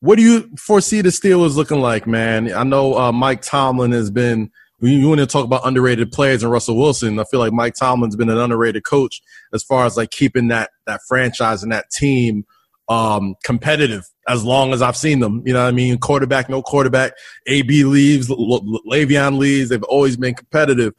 what 0.00 0.16
do 0.16 0.22
you 0.22 0.50
foresee 0.58 1.02
the 1.02 1.10
Steelers 1.10 1.54
looking 1.54 1.80
like, 1.80 2.06
man? 2.06 2.52
I 2.52 2.64
know 2.64 2.98
uh, 2.98 3.12
Mike 3.12 3.42
Tomlin 3.42 3.92
has 3.92 4.10
been. 4.10 4.50
You 4.80 5.08
want 5.08 5.20
to 5.20 5.26
talk 5.26 5.44
about 5.44 5.62
underrated 5.64 6.12
players 6.12 6.42
and 6.42 6.52
Russell 6.52 6.76
Wilson. 6.76 7.18
I 7.18 7.24
feel 7.24 7.40
like 7.40 7.52
Mike 7.52 7.74
Tomlin's 7.74 8.16
been 8.16 8.28
an 8.28 8.36
underrated 8.36 8.84
coach 8.84 9.22
as 9.54 9.62
far 9.62 9.86
as 9.86 9.96
like 9.96 10.10
keeping 10.10 10.48
that 10.48 10.70
that 10.86 11.00
franchise 11.08 11.62
and 11.62 11.72
that 11.72 11.90
team 11.90 12.44
um, 12.88 13.34
competitive 13.44 14.04
as 14.28 14.44
long 14.44 14.72
as 14.72 14.82
I've 14.82 14.96
seen 14.96 15.20
them. 15.20 15.42
You 15.44 15.52
know 15.52 15.62
what 15.62 15.68
I 15.68 15.72
mean? 15.72 15.98
Quarterback, 15.98 16.48
no 16.48 16.62
quarterback. 16.62 17.12
AB 17.46 17.84
leaves, 17.84 18.28
Le'Veon 18.28 19.38
leaves. 19.38 19.70
They've 19.70 19.82
always 19.84 20.16
been 20.16 20.34
competitive. 20.34 20.92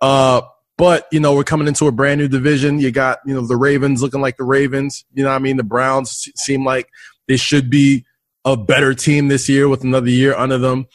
Uh, 0.00 0.42
but 0.78 1.06
you 1.12 1.20
know, 1.20 1.34
we're 1.34 1.44
coming 1.44 1.68
into 1.68 1.86
a 1.86 1.92
brand 1.92 2.20
new 2.20 2.28
division. 2.28 2.80
You 2.80 2.90
got 2.90 3.18
you 3.26 3.34
know 3.34 3.46
the 3.46 3.56
Ravens 3.56 4.02
looking 4.02 4.20
like 4.20 4.36
the 4.36 4.44
Ravens. 4.44 5.04
You 5.12 5.22
know 5.22 5.28
what 5.30 5.36
I 5.36 5.40
mean? 5.40 5.56
The 5.56 5.62
Browns 5.62 6.28
seem 6.36 6.64
like 6.64 6.88
they 7.28 7.36
should 7.36 7.68
be 7.68 8.04
a 8.44 8.56
better 8.56 8.94
team 8.94 9.28
this 9.28 9.48
year 9.48 9.68
with 9.68 9.84
another 9.84 10.08
year 10.08 10.34
under 10.34 10.58
them. 10.58 10.86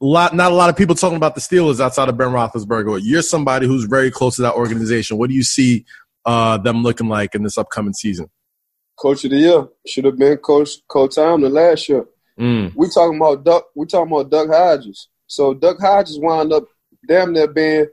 A 0.00 0.04
lot, 0.06 0.34
not 0.34 0.50
a 0.50 0.54
lot 0.54 0.70
of 0.70 0.76
people 0.76 0.94
talking 0.94 1.16
about 1.16 1.34
the 1.34 1.40
Steelers 1.40 1.78
outside 1.78 2.08
of 2.08 2.16
Ben 2.16 2.28
Roethlisberger. 2.28 3.00
You're 3.02 3.22
somebody 3.22 3.66
who's 3.66 3.84
very 3.84 4.10
close 4.10 4.36
to 4.36 4.42
that 4.42 4.54
organization. 4.54 5.18
What 5.18 5.28
do 5.28 5.36
you 5.36 5.44
see 5.44 5.84
uh, 6.24 6.58
them 6.58 6.82
looking 6.82 7.08
like 7.08 7.34
in 7.34 7.42
this 7.42 7.58
upcoming 7.58 7.92
season? 7.92 8.28
Coach 9.02 9.24
of 9.24 9.32
the 9.32 9.36
year 9.36 9.68
should 9.84 10.04
have 10.04 10.16
been 10.16 10.36
Coach 10.36 10.86
Coach 10.86 11.16
Tomlin 11.16 11.52
last 11.52 11.88
year. 11.88 12.06
Mm. 12.38 12.72
We 12.76 12.88
talking 12.88 13.16
about 13.16 13.42
Duck. 13.42 13.64
We 13.74 13.84
talking 13.84 14.12
about 14.12 14.30
Duck 14.30 14.48
Hodges. 14.48 15.08
So 15.26 15.54
Duck 15.54 15.80
Hodges 15.80 16.20
wound 16.20 16.52
up 16.52 16.66
damn 17.08 17.32
near 17.32 17.48
being 17.48 17.86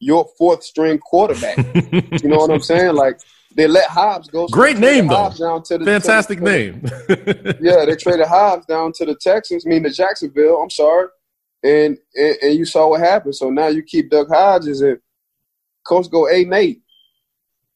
your 0.00 0.26
fourth 0.36 0.64
string 0.64 0.98
quarterback. 0.98 1.56
you 2.20 2.28
know 2.28 2.38
what 2.38 2.50
I'm 2.50 2.60
saying? 2.60 2.96
Like 2.96 3.20
they 3.54 3.68
let 3.68 3.94
Dobbs 3.94 4.26
go. 4.26 4.48
Great 4.48 4.78
name 4.78 5.06
though. 5.06 5.30
Down 5.38 5.62
to 5.62 5.78
the, 5.78 5.84
Fantastic 5.84 6.40
name. 6.40 6.82
yeah, 7.60 7.84
they 7.84 7.94
traded 7.94 8.26
Dobbs 8.26 8.66
down 8.66 8.90
to 8.94 9.04
the 9.04 9.14
Texans, 9.14 9.64
I 9.64 9.68
mean 9.68 9.84
to 9.84 9.90
Jacksonville. 9.90 10.56
I'm 10.60 10.70
sorry, 10.70 11.06
and, 11.62 11.96
and, 12.16 12.36
and 12.42 12.54
you 12.54 12.64
saw 12.64 12.88
what 12.88 13.00
happened. 13.02 13.36
So 13.36 13.50
now 13.50 13.68
you 13.68 13.84
keep 13.84 14.10
Duck 14.10 14.26
Hodges 14.28 14.80
and 14.80 14.98
coach 15.86 16.10
go 16.10 16.28
eight 16.28 16.46
and 16.46 16.56
eight. 16.56 16.80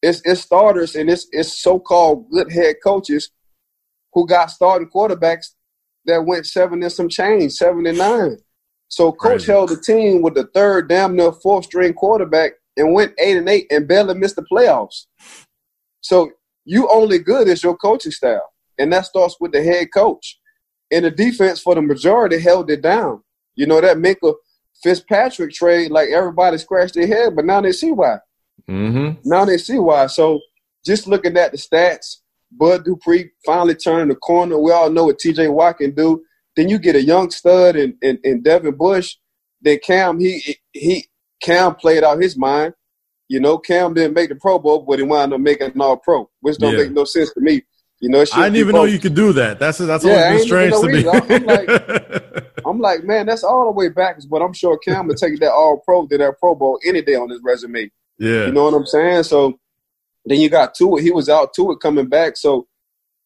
It's 0.02 0.22
it's 0.24 0.40
starters 0.40 0.94
and 0.94 1.10
it's 1.10 1.26
it's 1.30 1.60
so 1.60 1.78
called 1.78 2.30
good 2.30 2.50
head 2.50 2.76
coaches 2.82 3.30
who 4.12 4.26
got 4.26 4.50
starting 4.50 4.88
quarterbacks 4.88 5.48
that 6.06 6.24
went 6.24 6.46
seven 6.46 6.82
and 6.82 6.92
some 6.92 7.08
change, 7.08 7.52
seven 7.52 7.86
and 7.86 7.98
nine. 7.98 8.38
So 8.88 9.12
coach 9.12 9.46
held 9.46 9.68
the 9.68 9.76
team 9.76 10.22
with 10.22 10.34
the 10.34 10.48
third 10.52 10.88
damn 10.88 11.14
near 11.14 11.32
fourth 11.32 11.66
string 11.66 11.92
quarterback 11.92 12.52
and 12.76 12.94
went 12.94 13.12
eight 13.18 13.36
and 13.36 13.48
eight 13.48 13.66
and 13.70 13.86
barely 13.86 14.14
missed 14.14 14.36
the 14.36 14.44
playoffs. 14.50 15.06
So 16.00 16.32
you 16.64 16.88
only 16.90 17.18
good 17.18 17.46
is 17.46 17.62
your 17.62 17.76
coaching 17.76 18.12
style, 18.12 18.52
and 18.78 18.92
that 18.92 19.06
starts 19.06 19.36
with 19.40 19.52
the 19.52 19.62
head 19.62 19.88
coach. 19.92 20.38
And 20.90 21.04
the 21.04 21.10
defense, 21.10 21.60
for 21.60 21.76
the 21.76 21.82
majority, 21.82 22.40
held 22.40 22.70
it 22.70 22.82
down. 22.82 23.22
You 23.54 23.66
know 23.66 23.80
that 23.80 23.98
Minkah 23.98 24.34
Fitzpatrick 24.82 25.52
trade, 25.52 25.90
like 25.90 26.08
everybody 26.08 26.58
scratched 26.58 26.94
their 26.94 27.06
head, 27.06 27.36
but 27.36 27.44
now 27.44 27.60
they 27.60 27.72
see 27.72 27.92
why. 27.92 28.18
Mm-hmm. 28.68 29.29
Now 29.29 29.44
they 29.44 29.59
see 29.59 29.79
why. 29.79 30.07
So 30.07 30.40
just 30.85 31.07
looking 31.07 31.37
at 31.37 31.53
the 31.53 31.59
stats, 31.59 32.16
Bud 32.53 32.85
Dupree 32.85 33.31
finally 33.44 33.75
turning 33.75 34.09
the 34.09 34.16
corner. 34.16 34.59
We 34.59 34.73
all 34.73 34.90
know 34.90 35.07
what 35.07 35.18
T.J. 35.18 35.49
Watt 35.49 35.79
can 35.79 35.94
do. 35.94 36.23
Then 36.57 36.68
you 36.68 36.79
get 36.79 36.96
a 36.96 37.03
young 37.03 37.31
stud 37.31 37.77
and 37.77 37.94
in, 38.03 38.18
in 38.25 38.42
Devin 38.42 38.75
Bush. 38.75 39.16
Then 39.61 39.79
Cam, 39.85 40.18
he 40.18 40.57
he 40.73 41.07
Cam 41.40 41.75
played 41.75 42.03
out 42.03 42.20
his 42.20 42.37
mind. 42.37 42.75
You 43.29 43.38
know, 43.38 43.59
Cam 43.59 43.94
didn't 43.94 44.14
make 44.14 44.29
the 44.29 44.35
Pro 44.35 44.59
Bowl, 44.59 44.83
but 44.83 44.99
he 44.99 45.05
wound 45.05 45.33
up 45.33 45.40
making 45.40 45.70
an 45.70 45.81
All 45.81 45.96
Pro, 45.96 46.29
which 46.40 46.59
don't 46.59 46.73
yeah. 46.73 46.85
make 46.85 46.92
no 46.92 47.05
sense 47.05 47.33
to 47.35 47.40
me. 47.40 47.62
You 48.01 48.09
know, 48.09 48.25
I 48.33 48.44
didn't 48.44 48.57
even 48.57 48.75
know 48.75 48.85
you 48.85 48.99
could 48.99 49.14
do 49.14 49.33
that. 49.35 49.59
That's 49.59 49.79
that's 49.79 50.05
yeah, 50.05 50.29
always 50.29 50.44
strange 50.44 50.73
to 50.73 50.88
me. 50.88 51.07
I'm 51.07 51.44
like, 51.44 52.57
I'm 52.66 52.81
like, 52.81 53.05
man, 53.05 53.27
that's 53.27 53.44
all 53.44 53.66
the 53.66 53.73
way 53.73 53.90
backwards. 53.90 54.25
But 54.25 54.40
I'm 54.40 54.55
sure 54.55 54.79
Cam 54.79 55.07
would 55.07 55.18
take 55.18 55.38
that 55.40 55.53
All 55.53 55.83
Pro, 55.85 56.07
to 56.07 56.18
that 56.18 56.38
Pro 56.40 56.55
Bowl 56.55 56.81
any 56.85 57.03
day 57.03 57.14
on 57.14 57.29
his 57.29 57.40
resume. 57.42 57.90
Yeah, 58.20 58.46
you 58.46 58.52
know 58.52 58.64
what 58.64 58.74
I'm 58.74 58.87
saying. 58.87 59.24
So 59.24 59.59
then 60.24 60.40
you 60.40 60.48
got 60.48 60.74
Tuitt. 60.74 61.02
He 61.02 61.11
was 61.11 61.28
out 61.28 61.52
to 61.54 61.72
it 61.72 61.80
coming 61.80 62.09
back. 62.09 62.37
So 62.37 62.68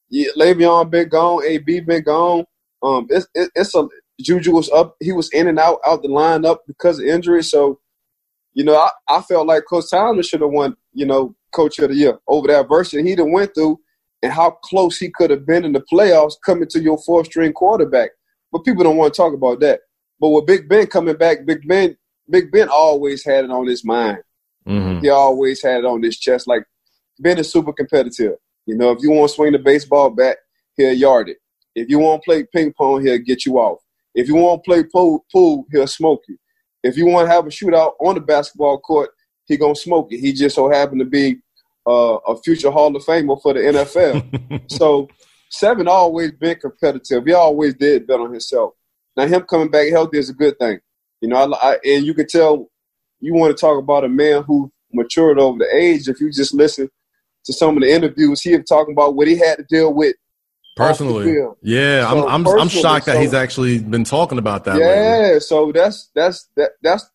yeah, 0.08 0.28
Le'Veon 0.38 0.90
been 0.90 1.08
gone. 1.10 1.44
AB 1.44 1.80
been 1.80 2.04
gone. 2.04 2.44
Um, 2.82 3.06
it's 3.10 3.26
it, 3.34 3.50
it's 3.54 3.74
a 3.74 3.86
Juju 4.20 4.52
was 4.52 4.70
up. 4.70 4.96
He 5.00 5.12
was 5.12 5.28
in 5.32 5.48
and 5.48 5.58
out 5.58 5.80
out 5.84 6.02
the 6.02 6.08
lineup 6.08 6.58
because 6.66 6.98
of 6.98 7.04
injury. 7.04 7.42
So 7.42 7.80
you 8.54 8.64
know, 8.64 8.76
I, 8.76 8.90
I 9.08 9.20
felt 9.22 9.46
like 9.46 9.64
Coach 9.68 9.90
Tomlin 9.90 10.22
should 10.22 10.40
have 10.40 10.50
won, 10.50 10.76
you 10.92 11.04
know, 11.04 11.34
Coach 11.52 11.78
of 11.80 11.90
the 11.90 11.96
Year 11.96 12.18
over 12.28 12.48
that 12.48 12.68
version 12.68 13.04
he 13.04 13.14
done 13.14 13.32
went 13.32 13.54
through 13.54 13.78
and 14.22 14.32
how 14.32 14.52
close 14.64 14.96
he 14.96 15.10
could 15.10 15.30
have 15.30 15.46
been 15.46 15.64
in 15.64 15.72
the 15.72 15.84
playoffs 15.92 16.34
coming 16.44 16.68
to 16.68 16.80
your 16.80 16.98
fourth 16.98 17.26
string 17.26 17.52
quarterback. 17.52 18.10
but 18.50 18.64
people 18.64 18.84
don't 18.84 18.96
want 18.96 19.12
to 19.12 19.16
talk 19.16 19.34
about 19.34 19.60
that. 19.60 19.80
But 20.20 20.30
with 20.30 20.46
Big 20.46 20.68
Ben 20.68 20.86
coming 20.86 21.16
back, 21.16 21.44
Big 21.44 21.66
Ben, 21.66 21.96
Big 22.30 22.50
Ben 22.50 22.68
always 22.68 23.24
had 23.24 23.44
it 23.44 23.50
on 23.50 23.66
his 23.66 23.84
mind. 23.84 24.18
Mm-hmm. 24.66 25.00
He 25.00 25.08
always 25.10 25.62
had 25.62 25.80
it 25.80 25.84
on 25.84 26.02
his 26.02 26.18
chest. 26.18 26.46
Like 26.46 26.64
Ben 27.18 27.38
is 27.38 27.50
super 27.50 27.72
competitive. 27.72 28.36
You 28.66 28.76
know, 28.76 28.90
if 28.90 29.02
you 29.02 29.10
want 29.10 29.30
to 29.30 29.34
swing 29.34 29.52
the 29.52 29.58
baseball 29.58 30.10
bat, 30.10 30.38
he'll 30.76 30.92
yard 30.92 31.28
it. 31.28 31.38
If 31.74 31.88
you 31.88 31.98
want 31.98 32.22
to 32.22 32.24
play 32.24 32.44
ping 32.44 32.72
pong, 32.72 33.04
he'll 33.04 33.18
get 33.18 33.44
you 33.44 33.58
off. 33.58 33.80
If 34.14 34.28
you 34.28 34.36
want 34.36 34.62
to 34.62 34.68
play 34.68 34.84
pool, 34.84 35.24
pool, 35.30 35.66
he'll 35.70 35.86
smoke 35.86 36.22
you. 36.28 36.38
If 36.82 36.96
you 36.96 37.06
want 37.06 37.28
to 37.28 37.32
have 37.32 37.46
a 37.46 37.50
shootout 37.50 37.92
on 38.00 38.14
the 38.14 38.20
basketball 38.20 38.78
court, 38.78 39.10
he 39.46 39.56
gonna 39.56 39.74
smoke 39.74 40.12
it. 40.12 40.20
He 40.20 40.32
just 40.32 40.54
so 40.54 40.70
happened 40.70 41.00
to 41.00 41.04
be 41.04 41.36
uh, 41.86 42.16
a 42.26 42.40
future 42.42 42.70
Hall 42.70 42.94
of 42.94 43.04
Famer 43.04 43.40
for 43.42 43.52
the 43.52 43.60
NFL. 43.60 44.70
so 44.70 45.08
Seven 45.54 45.86
always 45.86 46.32
been 46.32 46.56
competitive. 46.56 47.24
He 47.24 47.32
always 47.32 47.74
did 47.74 48.06
bet 48.06 48.18
on 48.18 48.32
himself. 48.32 48.72
Now 49.16 49.26
him 49.26 49.42
coming 49.42 49.70
back 49.70 49.88
healthy 49.88 50.18
is 50.18 50.30
a 50.30 50.34
good 50.34 50.58
thing. 50.58 50.80
You 51.20 51.28
know, 51.28 51.36
I, 51.36 51.70
I, 51.70 51.78
and 51.84 52.04
you 52.04 52.12
can 52.12 52.26
tell 52.26 52.68
you 53.20 53.34
want 53.34 53.56
to 53.56 53.60
talk 53.60 53.78
about 53.78 54.04
a 54.04 54.08
man 54.08 54.42
who 54.42 54.72
matured 54.92 55.38
over 55.38 55.58
the 55.58 55.74
age. 55.74 56.08
If 56.08 56.20
you 56.20 56.30
just 56.30 56.54
listen 56.54 56.88
to 57.44 57.52
some 57.52 57.76
of 57.76 57.82
the 57.82 57.90
interviews, 57.90 58.40
he 58.40 58.56
was 58.56 58.66
talking 58.66 58.92
about 58.92 59.14
what 59.14 59.28
he 59.28 59.36
had 59.36 59.56
to 59.56 59.64
deal 59.64 59.92
with 59.92 60.16
personally. 60.76 61.36
Yeah, 61.62 62.08
so 62.08 62.28
I'm 62.28 62.46
I'm, 62.46 62.60
I'm 62.60 62.68
shocked 62.68 63.06
that 63.06 63.14
so, 63.14 63.20
he's 63.20 63.34
actually 63.34 63.78
been 63.78 64.04
talking 64.04 64.38
about 64.38 64.64
that. 64.64 64.78
Yeah, 64.78 65.22
lately. 65.22 65.40
so 65.40 65.72
that's 65.72 66.10
that's 66.14 66.48
that 66.56 66.70
that's 66.82 67.08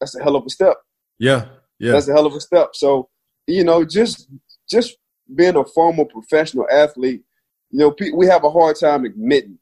that's 0.00 0.16
a 0.16 0.22
hell 0.22 0.36
of 0.36 0.44
a 0.46 0.50
step. 0.50 0.76
Yeah, 1.18 1.46
yeah, 1.78 1.92
that's 1.92 2.08
a 2.08 2.12
hell 2.12 2.26
of 2.26 2.34
a 2.34 2.40
step. 2.40 2.70
So 2.74 3.08
you 3.46 3.64
know, 3.64 3.84
just 3.84 4.28
just 4.70 4.96
being 5.34 5.56
a 5.56 5.64
former 5.64 6.04
professional 6.04 6.66
athlete, 6.70 7.22
you 7.70 7.78
know, 7.78 7.94
we 8.14 8.26
have 8.26 8.44
a 8.44 8.50
hard 8.50 8.76
time 8.78 9.04
admitting, 9.04 9.58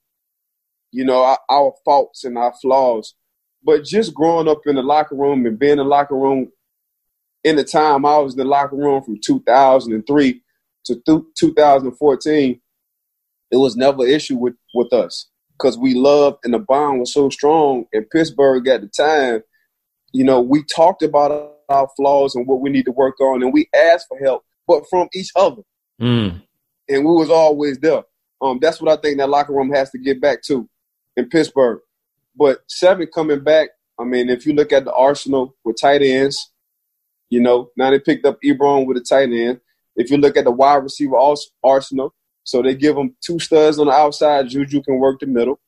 you 0.90 1.04
know, 1.04 1.22
our, 1.22 1.38
our 1.48 1.74
faults 1.84 2.24
and 2.24 2.36
our 2.36 2.52
flaws. 2.60 3.14
But 3.64 3.84
just 3.84 4.14
growing 4.14 4.48
up 4.48 4.60
in 4.66 4.76
the 4.76 4.82
locker 4.82 5.14
room 5.14 5.44
and 5.46 5.58
being 5.58 5.72
in 5.72 5.78
the 5.78 5.84
locker 5.84 6.16
room 6.16 6.50
in 7.44 7.56
the 7.56 7.64
time 7.64 8.04
I 8.04 8.18
was 8.18 8.34
in 8.34 8.38
the 8.38 8.44
locker 8.44 8.76
room 8.76 9.02
from 9.02 9.18
2003 9.22 10.42
to 10.86 11.24
2014, 11.38 12.60
it 13.50 13.56
was 13.56 13.76
never 13.76 14.04
an 14.04 14.10
issue 14.10 14.36
with, 14.36 14.54
with 14.74 14.92
us 14.92 15.28
because 15.58 15.76
we 15.76 15.94
loved 15.94 16.38
and 16.44 16.54
the 16.54 16.58
bond 16.58 17.00
was 17.00 17.12
so 17.12 17.28
strong 17.28 17.84
in 17.92 18.04
Pittsburgh 18.04 18.66
at 18.68 18.80
the 18.80 18.88
time. 18.88 19.42
You 20.12 20.24
know, 20.24 20.40
we 20.40 20.64
talked 20.64 21.02
about 21.02 21.52
our 21.68 21.88
flaws 21.96 22.34
and 22.34 22.46
what 22.46 22.60
we 22.60 22.70
need 22.70 22.84
to 22.86 22.92
work 22.92 23.20
on, 23.20 23.42
and 23.42 23.52
we 23.52 23.68
asked 23.74 24.06
for 24.08 24.18
help, 24.18 24.44
but 24.66 24.84
from 24.88 25.08
each 25.14 25.30
other. 25.36 25.62
Mm. 26.00 26.42
And 26.88 27.04
we 27.04 27.12
was 27.12 27.30
always 27.30 27.78
there. 27.78 28.02
Um, 28.42 28.58
that's 28.60 28.80
what 28.80 28.90
I 28.90 29.00
think 29.00 29.18
that 29.18 29.28
locker 29.28 29.52
room 29.52 29.70
has 29.70 29.90
to 29.90 29.98
get 29.98 30.20
back 30.20 30.42
to 30.44 30.68
in 31.16 31.28
Pittsburgh. 31.28 31.80
But 32.36 32.60
seven 32.68 33.06
coming 33.12 33.42
back, 33.42 33.70
I 33.98 34.04
mean, 34.04 34.28
if 34.28 34.46
you 34.46 34.54
look 34.54 34.72
at 34.72 34.84
the 34.84 34.94
arsenal 34.94 35.56
with 35.64 35.80
tight 35.80 36.02
ends, 36.02 36.50
you 37.28 37.40
know, 37.40 37.70
now 37.76 37.90
they 37.90 38.00
picked 38.00 38.26
up 38.26 38.38
Ebron 38.44 38.86
with 38.86 38.96
a 38.96 39.00
tight 39.00 39.30
end. 39.30 39.60
If 39.96 40.10
you 40.10 40.16
look 40.16 40.36
at 40.36 40.44
the 40.44 40.50
wide 40.50 40.82
receiver 40.82 41.16
arsenal, 41.62 42.14
so 42.44 42.62
they 42.62 42.74
give 42.74 42.96
them 42.96 43.14
two 43.24 43.38
studs 43.38 43.78
on 43.78 43.86
the 43.86 43.92
outside. 43.92 44.48
Juju 44.48 44.82
can 44.82 44.98
work 44.98 45.20
the 45.20 45.26
middle. 45.26 45.60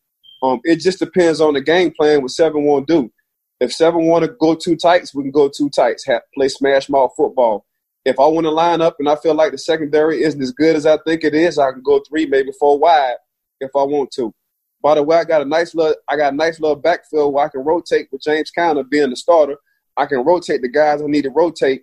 Um, 0.43 0.61
it 0.65 0.77
just 0.77 0.99
depends 0.99 1.41
on 1.41 1.55
the 1.55 1.61
game 1.61 1.93
plan 1.93 2.23
what 2.23 2.31
seven 2.31 2.65
want 2.65 2.89
to 2.89 3.03
do. 3.03 3.13
If 3.61 3.73
seven 3.73 4.07
want 4.07 4.25
to 4.25 4.33
go 4.41 4.55
two 4.55 4.77
tights, 4.77 5.15
we 5.15 5.23
can 5.23 5.31
go 5.31 5.49
two 5.49 5.71
tights. 5.71 6.05
Have, 6.07 6.23
play 6.35 6.49
smash 6.49 6.89
mouth 6.89 7.13
football. 7.17 7.65
If 8.05 8.19
I 8.19 8.27
want 8.27 8.45
to 8.45 8.51
line 8.51 8.81
up 8.81 8.97
and 8.99 9.09
I 9.09 9.15
feel 9.17 9.35
like 9.35 9.53
the 9.53 9.59
secondary 9.59 10.23
isn't 10.25 10.43
as 10.43 10.51
good 10.51 10.75
as 10.75 10.87
I 10.87 10.99
think 11.07 11.23
it 11.23 11.35
is, 11.35 11.59
I 11.59 11.71
can 11.71 11.83
go 11.83 12.03
three, 12.09 12.27
maybe 12.27 12.51
four 12.59 12.79
wide 12.79 13.15
if 13.61 13.71
I 13.77 13.85
want 13.85 14.11
to. 14.13 14.35
By 14.83 14.97
the 14.97 15.03
way, 15.03 15.17
I 15.17 15.25
got 15.25 15.43
a 15.43 15.45
nice 15.45 15.75
little 15.75 15.95
I 16.09 16.17
got 16.17 16.33
a 16.33 16.37
nice 16.37 16.61
little 16.61 16.77
backfield 16.77 17.33
where 17.33 17.47
I 17.47 17.49
can 17.49 17.63
rotate 17.63 18.09
with 18.11 18.23
James 18.23 18.51
Conner 18.51 18.83
being 18.83 19.11
the 19.11 19.17
starter. 19.17 19.57
I 19.97 20.07
can 20.07 20.25
rotate 20.25 20.63
the 20.63 20.69
guys 20.69 21.01
I 21.01 21.07
need 21.07 21.23
to 21.23 21.31
rotate 21.31 21.83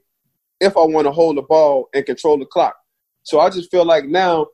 if 0.60 0.76
I 0.76 0.82
want 0.82 1.06
to 1.06 1.12
hold 1.12 1.38
the 1.38 1.42
ball 1.42 1.90
and 1.94 2.06
control 2.06 2.38
the 2.38 2.46
clock. 2.46 2.76
So 3.24 3.40
I 3.40 3.50
just 3.50 3.72
feel 3.72 3.86
like 3.86 4.06
now 4.06 4.48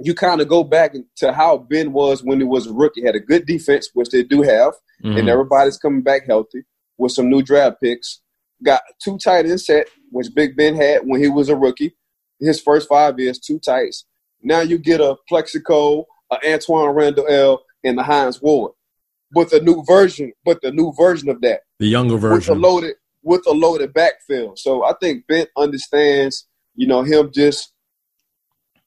you 0.00 0.14
kind 0.14 0.40
of 0.40 0.48
go 0.48 0.64
back 0.64 0.94
to 1.16 1.32
how 1.32 1.56
Ben 1.56 1.92
was 1.92 2.22
when 2.22 2.40
he 2.40 2.44
was 2.44 2.66
a 2.66 2.72
rookie. 2.72 3.00
He 3.00 3.06
had 3.06 3.14
a 3.14 3.20
good 3.20 3.46
defense, 3.46 3.90
which 3.94 4.10
they 4.10 4.24
do 4.24 4.42
have, 4.42 4.74
mm-hmm. 5.02 5.16
and 5.16 5.28
everybody's 5.28 5.78
coming 5.78 6.02
back 6.02 6.26
healthy 6.26 6.64
with 6.98 7.12
some 7.12 7.30
new 7.30 7.42
draft 7.42 7.76
picks. 7.82 8.20
Got 8.62 8.82
two 9.02 9.18
tight 9.18 9.46
end 9.46 9.60
set, 9.60 9.86
which 10.10 10.34
Big 10.34 10.56
Ben 10.56 10.74
had 10.74 11.02
when 11.04 11.22
he 11.22 11.28
was 11.28 11.48
a 11.48 11.56
rookie. 11.56 11.94
His 12.40 12.60
first 12.60 12.88
five 12.88 13.18
years, 13.18 13.38
two 13.38 13.58
tights. 13.58 14.04
Now 14.42 14.60
you 14.60 14.78
get 14.78 15.00
a 15.00 15.16
Plaxico, 15.28 16.06
Uh, 16.34 16.38
a 16.42 16.46
Antwaan 16.46 16.94
Randle 16.94 17.26
El, 17.28 17.62
and 17.84 17.98
the 17.98 18.02
Hines 18.02 18.40
Ward 18.40 18.72
with 19.34 19.52
a 19.52 19.60
new 19.60 19.82
version, 19.84 20.32
but 20.44 20.60
the 20.62 20.70
new 20.70 20.92
version 20.96 21.28
of 21.28 21.40
that, 21.42 21.60
the 21.78 21.86
younger 21.86 22.16
version, 22.16 22.34
with 22.34 22.48
a 22.48 22.54
loaded 22.54 22.94
with 23.22 23.46
a 23.46 23.52
loaded 23.52 23.92
backfield. 23.92 24.58
So 24.58 24.84
I 24.84 24.92
think 25.00 25.26
Ben 25.26 25.46
understands, 25.56 26.46
you 26.74 26.86
know, 26.86 27.02
him 27.02 27.30
just 27.32 27.72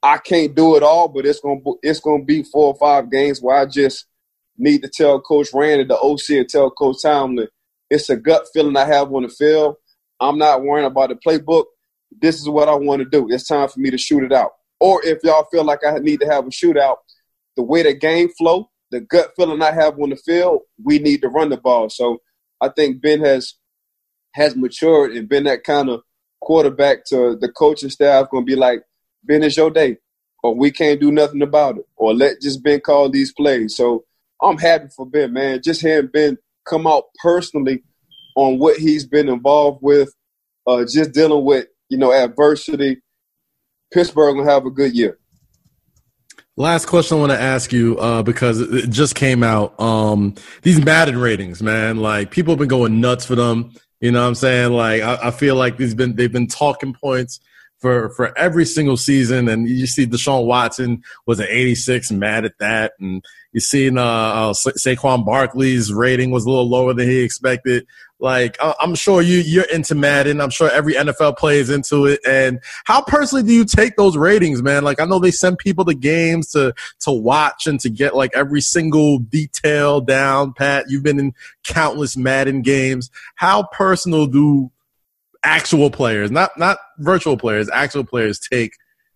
I 0.02 0.18
can't 0.18 0.54
do 0.54 0.76
it 0.76 0.82
all, 0.82 1.08
but 1.08 1.26
it's 1.26 1.40
gonna 1.40 1.60
it's 1.82 2.00
gonna 2.00 2.24
be 2.24 2.42
four 2.44 2.66
or 2.66 2.76
five 2.76 3.10
games 3.10 3.40
where 3.40 3.56
I 3.56 3.66
just 3.66 4.06
need 4.56 4.82
to 4.82 4.88
tell 4.88 5.20
Coach 5.20 5.48
Randy, 5.52 5.84
the 5.84 5.98
OC, 5.98 6.30
and 6.30 6.48
tell 6.48 6.70
Coach 6.70 7.02
Tomlin, 7.02 7.48
it's 7.90 8.10
a 8.10 8.16
gut 8.16 8.46
feeling 8.52 8.76
I 8.76 8.84
have 8.84 9.12
on 9.12 9.22
the 9.22 9.28
field. 9.28 9.76
I'm 10.20 10.38
not 10.38 10.62
worrying 10.62 10.86
about 10.86 11.10
the 11.10 11.16
playbook. 11.16 11.64
This 12.20 12.40
is 12.40 12.48
what 12.48 12.68
I 12.68 12.74
want 12.74 13.00
to 13.00 13.08
do. 13.08 13.28
It's 13.30 13.46
time 13.46 13.68
for 13.68 13.78
me 13.80 13.90
to 13.90 13.98
shoot 13.98 14.24
it 14.24 14.32
out. 14.32 14.52
Or 14.80 15.04
if 15.04 15.18
y'all 15.22 15.46
feel 15.50 15.64
like 15.64 15.80
I 15.84 15.98
need 15.98 16.20
to 16.20 16.26
have 16.26 16.46
a 16.46 16.50
shootout, 16.50 16.96
the 17.58 17.64
way 17.64 17.82
the 17.82 17.92
game 17.92 18.28
flow, 18.38 18.70
the 18.92 19.00
gut 19.00 19.32
feeling 19.34 19.60
I 19.60 19.72
have 19.72 19.98
on 19.98 20.10
the 20.10 20.16
field, 20.16 20.60
we 20.82 21.00
need 21.00 21.22
to 21.22 21.28
run 21.28 21.48
the 21.48 21.56
ball. 21.56 21.90
So 21.90 22.18
I 22.60 22.68
think 22.68 23.02
Ben 23.02 23.20
has 23.20 23.54
has 24.34 24.54
matured 24.54 25.10
and 25.10 25.28
been 25.28 25.42
that 25.44 25.64
kind 25.64 25.88
of 25.88 26.02
quarterback 26.40 27.04
to 27.06 27.36
the 27.36 27.50
coaching 27.50 27.90
staff 27.90 28.28
to 28.32 28.42
be 28.42 28.54
like, 28.54 28.84
Ben, 29.24 29.42
is 29.42 29.56
your 29.56 29.72
day, 29.72 29.96
or 30.44 30.54
we 30.54 30.70
can't 30.70 31.00
do 31.00 31.10
nothing 31.10 31.42
about 31.42 31.78
it, 31.78 31.84
or 31.96 32.14
let 32.14 32.40
just 32.40 32.62
Ben 32.62 32.78
call 32.78 33.10
these 33.10 33.32
plays. 33.32 33.74
So 33.74 34.04
I'm 34.40 34.56
happy 34.56 34.86
for 34.94 35.04
Ben, 35.04 35.32
man. 35.32 35.60
Just 35.60 35.80
hearing 35.80 36.06
Ben 36.12 36.38
come 36.64 36.86
out 36.86 37.06
personally 37.20 37.82
on 38.36 38.60
what 38.60 38.76
he's 38.76 39.04
been 39.04 39.28
involved 39.28 39.80
with, 39.82 40.14
uh, 40.64 40.84
just 40.84 41.10
dealing 41.10 41.44
with 41.44 41.66
you 41.88 41.98
know 41.98 42.12
adversity. 42.12 43.02
Pittsburgh 43.92 44.36
will 44.36 44.44
have 44.44 44.64
a 44.64 44.70
good 44.70 44.94
year. 44.94 45.18
Last 46.58 46.86
question 46.86 47.18
I 47.18 47.20
want 47.20 47.30
to 47.30 47.40
ask 47.40 47.72
you 47.72 47.96
uh, 48.00 48.24
because 48.24 48.60
it 48.60 48.90
just 48.90 49.14
came 49.14 49.44
out. 49.44 49.78
Um, 49.78 50.34
these 50.62 50.84
Madden 50.84 51.16
ratings, 51.16 51.62
man, 51.62 51.98
like 51.98 52.32
people 52.32 52.50
have 52.50 52.58
been 52.58 52.66
going 52.66 53.00
nuts 53.00 53.24
for 53.24 53.36
them. 53.36 53.72
You 54.00 54.10
know 54.10 54.22
what 54.22 54.26
I'm 54.26 54.34
saying? 54.34 54.72
Like 54.72 55.02
I, 55.02 55.28
I 55.28 55.30
feel 55.30 55.54
like 55.54 55.76
these 55.76 55.94
been 55.94 56.16
they've 56.16 56.32
been 56.32 56.48
talking 56.48 56.94
points 56.94 57.38
for 57.78 58.10
for 58.10 58.36
every 58.36 58.64
single 58.64 58.96
season. 58.96 59.48
And 59.48 59.68
you 59.68 59.86
see 59.86 60.06
Deshaun 60.06 60.46
Watson 60.46 61.02
was 61.26 61.40
an 61.40 61.46
86, 61.48 62.10
mad 62.12 62.44
at 62.44 62.58
that. 62.58 62.92
And 63.00 63.24
you 63.52 63.60
see 63.60 63.90
uh, 63.90 64.02
uh, 64.02 64.52
Sa- 64.52 64.70
Saquon 64.70 65.24
Barkley's 65.24 65.92
rating 65.92 66.30
was 66.30 66.44
a 66.44 66.50
little 66.50 66.68
lower 66.68 66.92
than 66.92 67.08
he 67.08 67.20
expected. 67.20 67.86
Like 68.20 68.56
I'm 68.60 68.96
sure 68.96 69.22
you 69.22 69.38
you're 69.38 69.70
into 69.70 69.94
Madden. 69.94 70.40
I'm 70.40 70.50
sure 70.50 70.68
every 70.70 70.94
NFL 70.94 71.36
plays 71.38 71.70
into 71.70 72.04
it. 72.06 72.20
And 72.26 72.60
how 72.84 73.00
personally 73.00 73.44
do 73.44 73.52
you 73.52 73.64
take 73.64 73.96
those 73.96 74.16
ratings, 74.16 74.60
man? 74.60 74.82
Like 74.82 75.00
I 75.00 75.04
know 75.04 75.20
they 75.20 75.30
send 75.30 75.58
people 75.58 75.84
to 75.84 75.94
games 75.94 76.50
to 76.50 76.74
to 77.00 77.12
watch 77.12 77.68
and 77.68 77.78
to 77.80 77.88
get 77.88 78.16
like 78.16 78.32
every 78.34 78.60
single 78.60 79.20
detail 79.20 80.00
down. 80.00 80.52
Pat, 80.52 80.86
you've 80.88 81.04
been 81.04 81.20
in 81.20 81.32
countless 81.62 82.16
Madden 82.16 82.62
games. 82.62 83.08
How 83.36 83.62
personal 83.70 84.26
do 84.26 84.72
actual 85.44 85.90
players, 85.90 86.30
not 86.30 86.50
not 86.58 86.78
virtual 86.98 87.36
players, 87.36 87.68
actual 87.70 88.04
players 88.04 88.38
take 88.38 88.72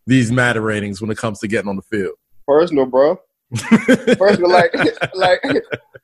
these 0.06 0.32
Madden 0.32 0.62
ratings 0.62 1.00
when 1.00 1.10
it 1.10 1.18
comes 1.18 1.38
to 1.40 1.48
getting 1.48 1.68
on 1.68 1.76
the 1.76 1.82
field? 1.82 2.14
Personal, 2.46 2.86
bro. 2.86 3.18
Personal, 4.16 4.50
like 4.50 4.74
like 5.14 5.42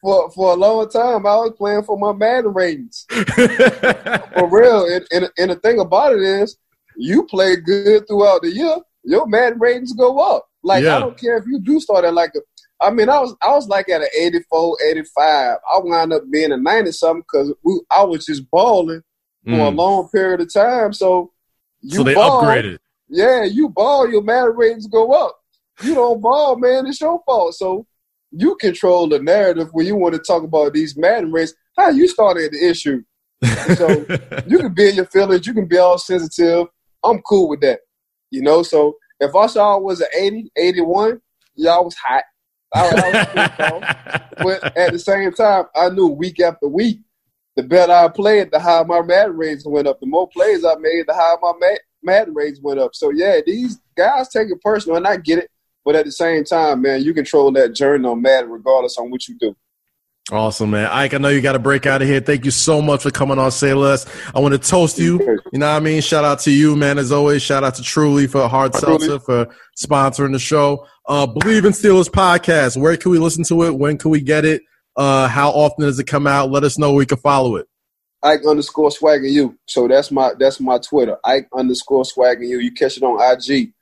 for 0.02 0.30
for 0.32 0.52
a 0.52 0.56
long 0.56 0.88
time, 0.90 1.26
I 1.26 1.36
was 1.36 1.54
playing 1.56 1.82
for 1.84 1.98
my 1.98 2.12
Madden 2.12 2.52
ratings. 2.52 3.06
for 3.08 4.48
real, 4.50 4.86
and, 4.86 5.06
and 5.10 5.30
and 5.38 5.50
the 5.50 5.58
thing 5.62 5.80
about 5.80 6.12
it 6.12 6.20
is, 6.20 6.58
you 6.96 7.24
play 7.24 7.56
good 7.56 8.06
throughout 8.06 8.42
the 8.42 8.50
year, 8.50 8.76
your 9.04 9.26
Madden 9.26 9.58
ratings 9.58 9.92
go 9.94 10.18
up. 10.18 10.46
Like 10.62 10.84
yeah. 10.84 10.96
I 10.96 11.00
don't 11.00 11.18
care 11.18 11.38
if 11.38 11.44
you 11.46 11.60
do 11.60 11.80
start 11.80 12.04
at 12.04 12.12
like 12.12 12.32
a 12.36 12.40
I 12.80 12.90
mean, 12.90 13.08
I 13.08 13.18
was 13.18 13.34
I 13.42 13.50
was 13.50 13.66
like 13.68 13.88
at 13.88 14.02
an 14.02 14.08
84, 14.16 14.76
85. 14.90 15.56
I 15.74 15.78
wound 15.78 16.12
up 16.12 16.22
being 16.30 16.52
a 16.52 16.56
90 16.56 16.92
something 16.92 17.22
because 17.22 17.52
I 17.90 18.04
was 18.04 18.26
just 18.26 18.48
balling 18.50 19.02
mm. 19.48 19.56
for 19.56 19.68
a 19.68 19.70
mm. 19.70 19.76
long 19.76 20.08
period 20.08 20.40
of 20.40 20.52
time. 20.52 20.92
So 20.92 21.32
you 21.80 21.98
so 21.98 22.02
they 22.02 22.14
ball, 22.14 22.42
upgraded. 22.42 22.78
Yeah, 23.08 23.44
you 23.44 23.68
ball, 23.70 24.10
your 24.10 24.22
Madden 24.22 24.54
ratings 24.56 24.86
go 24.86 25.12
up. 25.12 25.36
You 25.82 25.94
don't 25.94 26.20
ball, 26.20 26.56
man, 26.56 26.86
it's 26.86 27.00
your 27.00 27.22
fault. 27.24 27.54
So 27.54 27.86
you 28.30 28.56
control 28.56 29.08
the 29.08 29.18
narrative 29.18 29.68
when 29.72 29.86
you 29.86 29.96
want 29.96 30.14
to 30.14 30.20
talk 30.20 30.42
about 30.42 30.74
these 30.74 30.96
Madden 30.96 31.32
rates. 31.32 31.54
How 31.76 31.90
you 31.90 32.08
started 32.08 32.52
the 32.52 32.68
issue. 32.68 33.02
so 33.76 33.88
you 34.46 34.58
can 34.58 34.74
be 34.74 34.90
in 34.90 34.96
your 34.96 35.06
feelings, 35.06 35.46
you 35.46 35.54
can 35.54 35.66
be 35.66 35.78
all 35.78 35.98
sensitive. 35.98 36.66
I'm 37.02 37.20
cool 37.22 37.48
with 37.48 37.60
that. 37.60 37.80
You 38.30 38.42
know, 38.42 38.62
so 38.62 38.96
if 39.20 39.34
I 39.34 39.46
saw 39.46 39.78
was 39.78 40.00
an 40.00 40.08
80, 40.14 40.52
81, 40.56 41.20
y'all 41.54 41.84
was 41.84 41.94
hot. 41.96 42.24
I, 42.74 42.90
I 43.34 44.24
but 44.42 44.76
at 44.76 44.92
the 44.92 44.98
same 44.98 45.32
time, 45.32 45.64
I 45.74 45.88
knew 45.88 46.08
week 46.08 46.40
after 46.40 46.68
week, 46.68 47.00
the 47.58 47.64
better 47.64 47.92
I 47.92 48.06
played, 48.06 48.52
the 48.52 48.60
higher 48.60 48.84
my 48.84 49.02
mad 49.02 49.36
rates 49.36 49.66
went 49.66 49.88
up. 49.88 49.98
The 49.98 50.06
more 50.06 50.28
plays 50.28 50.64
I 50.64 50.76
made, 50.76 51.06
the 51.08 51.14
higher 51.14 51.36
my 51.42 51.76
mad 52.04 52.28
rates 52.32 52.60
went 52.62 52.78
up. 52.78 52.94
So 52.94 53.10
yeah, 53.10 53.40
these 53.44 53.80
guys 53.96 54.28
take 54.28 54.48
it 54.48 54.62
personal, 54.62 54.96
and 54.96 55.08
I 55.08 55.16
get 55.16 55.40
it. 55.40 55.50
But 55.84 55.96
at 55.96 56.04
the 56.04 56.12
same 56.12 56.44
time, 56.44 56.82
man, 56.82 57.02
you 57.02 57.12
control 57.12 57.50
that 57.52 57.74
journey 57.74 58.06
on 58.06 58.22
Madden 58.22 58.48
regardless 58.48 58.96
on 58.96 59.10
what 59.10 59.26
you 59.26 59.36
do. 59.40 59.56
Awesome, 60.30 60.70
man. 60.70 60.86
Ike, 60.86 61.14
I 61.14 61.18
know 61.18 61.30
you 61.30 61.40
got 61.40 61.54
to 61.54 61.58
break 61.58 61.84
out 61.84 62.00
of 62.00 62.06
here. 62.06 62.20
Thank 62.20 62.44
you 62.44 62.52
so 62.52 62.80
much 62.80 63.02
for 63.02 63.10
coming 63.10 63.40
on 63.40 63.50
Say 63.50 63.74
Less. 63.74 64.06
I 64.32 64.38
want 64.38 64.52
to 64.52 64.58
toast 64.58 64.96
you. 65.00 65.18
You 65.52 65.58
know 65.58 65.66
what 65.66 65.78
I 65.78 65.80
mean? 65.80 66.00
Shout 66.00 66.24
out 66.24 66.38
to 66.40 66.52
you, 66.52 66.76
man, 66.76 66.96
as 66.96 67.10
always. 67.10 67.42
Shout 67.42 67.64
out 67.64 67.74
to 67.74 67.82
Truly 67.82 68.28
for 68.28 68.46
Hard 68.46 68.72
Seltzer 68.76 69.18
for 69.18 69.48
sponsoring 69.76 70.32
the 70.32 70.38
show. 70.38 70.86
Uh, 71.08 71.26
Bleav 71.26 71.64
in 71.64 71.72
Steelers 71.72 72.08
podcast. 72.08 72.76
Where 72.76 72.96
can 72.96 73.10
we 73.10 73.18
listen 73.18 73.42
to 73.44 73.64
it? 73.64 73.74
When 73.76 73.98
can 73.98 74.12
we 74.12 74.20
get 74.20 74.44
it? 74.44 74.62
Uh, 74.98 75.28
how 75.28 75.50
often 75.50 75.84
does 75.84 76.00
it 76.00 76.08
come 76.08 76.26
out? 76.26 76.50
Let 76.50 76.64
us 76.64 76.76
know 76.76 76.92
we 76.92 77.06
can 77.06 77.18
follow 77.18 77.54
it. 77.54 77.66
Ike 78.22 78.40
underscore 78.48 78.90
swagging 78.90 79.32
you. 79.32 79.56
So 79.66 79.86
that's 79.86 80.10
my 80.10 80.32
that's 80.38 80.58
my 80.58 80.78
Twitter. 80.78 81.16
Ike 81.24 81.48
underscore 81.56 82.04
swagging 82.04 82.48
you. 82.48 82.58
You 82.58 82.72
catch 82.72 82.96
it 82.96 83.04
on 83.04 83.20
IG. 83.22 83.72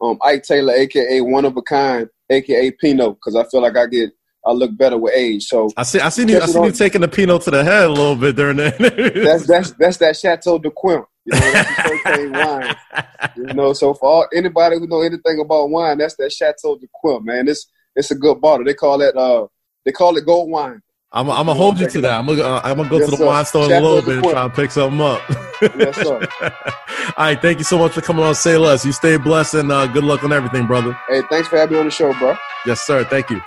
Um, 0.00 0.18
Ike 0.20 0.42
Taylor, 0.42 0.74
aka 0.74 1.20
one 1.20 1.44
of 1.44 1.56
a 1.56 1.62
kind, 1.62 2.08
aka 2.28 2.72
Pinot, 2.72 3.14
because 3.14 3.36
I 3.36 3.44
feel 3.44 3.62
like 3.62 3.76
I 3.76 3.86
get 3.86 4.10
I 4.44 4.50
look 4.50 4.76
better 4.76 4.98
with 4.98 5.14
age. 5.14 5.44
So 5.44 5.70
I 5.76 5.84
see 5.84 6.00
I 6.00 6.08
see 6.08 6.26
you 6.28 6.40
I 6.40 6.46
see 6.46 6.60
you 6.60 6.72
taking 6.72 7.02
the 7.02 7.08
Pinot 7.08 7.42
to 7.42 7.52
the 7.52 7.62
head 7.62 7.84
a 7.84 7.88
little 7.88 8.16
bit 8.16 8.34
during 8.34 8.56
that. 8.56 8.76
that's 8.78 9.46
that's 9.46 9.70
that's 9.72 9.96
that 9.98 10.16
Chateau 10.16 10.58
d'Yquem. 10.58 11.04
You 11.24 11.32
know, 11.32 11.52
that's 11.52 12.46
wine. 12.46 12.76
You 13.36 13.54
know, 13.54 13.72
so 13.72 13.94
for 13.94 14.08
all, 14.08 14.28
anybody 14.34 14.78
who 14.78 14.86
know 14.86 15.00
anything 15.00 15.40
about 15.40 15.70
wine, 15.70 15.98
that's 15.98 16.14
that 16.16 16.30
Chateau 16.30 16.76
de 16.76 16.86
Quim, 17.02 17.24
man. 17.24 17.48
It's 17.48 17.66
it's 17.96 18.10
a 18.10 18.14
good 18.14 18.40
bottle. 18.40 18.64
They 18.64 18.74
call 18.74 19.00
it 19.00 19.16
uh 19.16 19.46
they 19.84 19.92
call 19.92 20.16
it 20.16 20.26
gold 20.26 20.50
wine. 20.50 20.80
I'm, 21.12 21.30
I'm 21.30 21.46
gonna 21.46 21.54
hold 21.54 21.78
you 21.78 21.88
to 21.88 22.00
that. 22.00 22.18
I'm 22.18 22.26
gonna 22.26 22.42
uh, 22.42 22.60
I'm 22.64 22.76
gonna 22.76 22.88
go 22.88 22.98
yes, 22.98 23.04
to 23.06 23.10
the 23.12 23.16
sir. 23.18 23.26
wine 23.26 23.44
store 23.44 23.64
in 23.66 23.72
a 23.72 23.80
little 23.80 24.02
bit 24.02 24.16
and 24.16 24.24
try 24.24 24.44
and 24.44 24.52
pick 24.52 24.70
something 24.72 25.00
up. 25.00 25.22
yes, 25.78 25.94
sir. 25.96 26.26
All 27.16 27.26
right, 27.26 27.40
thank 27.40 27.58
you 27.58 27.64
so 27.64 27.78
much 27.78 27.92
for 27.92 28.00
coming 28.00 28.24
on. 28.24 28.34
Say 28.34 28.56
less. 28.56 28.84
You 28.84 28.90
stay 28.90 29.16
blessed 29.16 29.54
and 29.54 29.70
uh, 29.70 29.86
good 29.86 30.02
luck 30.02 30.24
on 30.24 30.32
everything, 30.32 30.66
brother. 30.66 30.98
Hey, 31.08 31.22
thanks 31.30 31.46
for 31.46 31.56
having 31.56 31.74
me 31.74 31.78
on 31.78 31.86
the 31.86 31.92
show, 31.92 32.12
bro. 32.14 32.34
Yes, 32.66 32.80
sir. 32.80 33.04
Thank 33.04 33.30
you. 33.30 33.40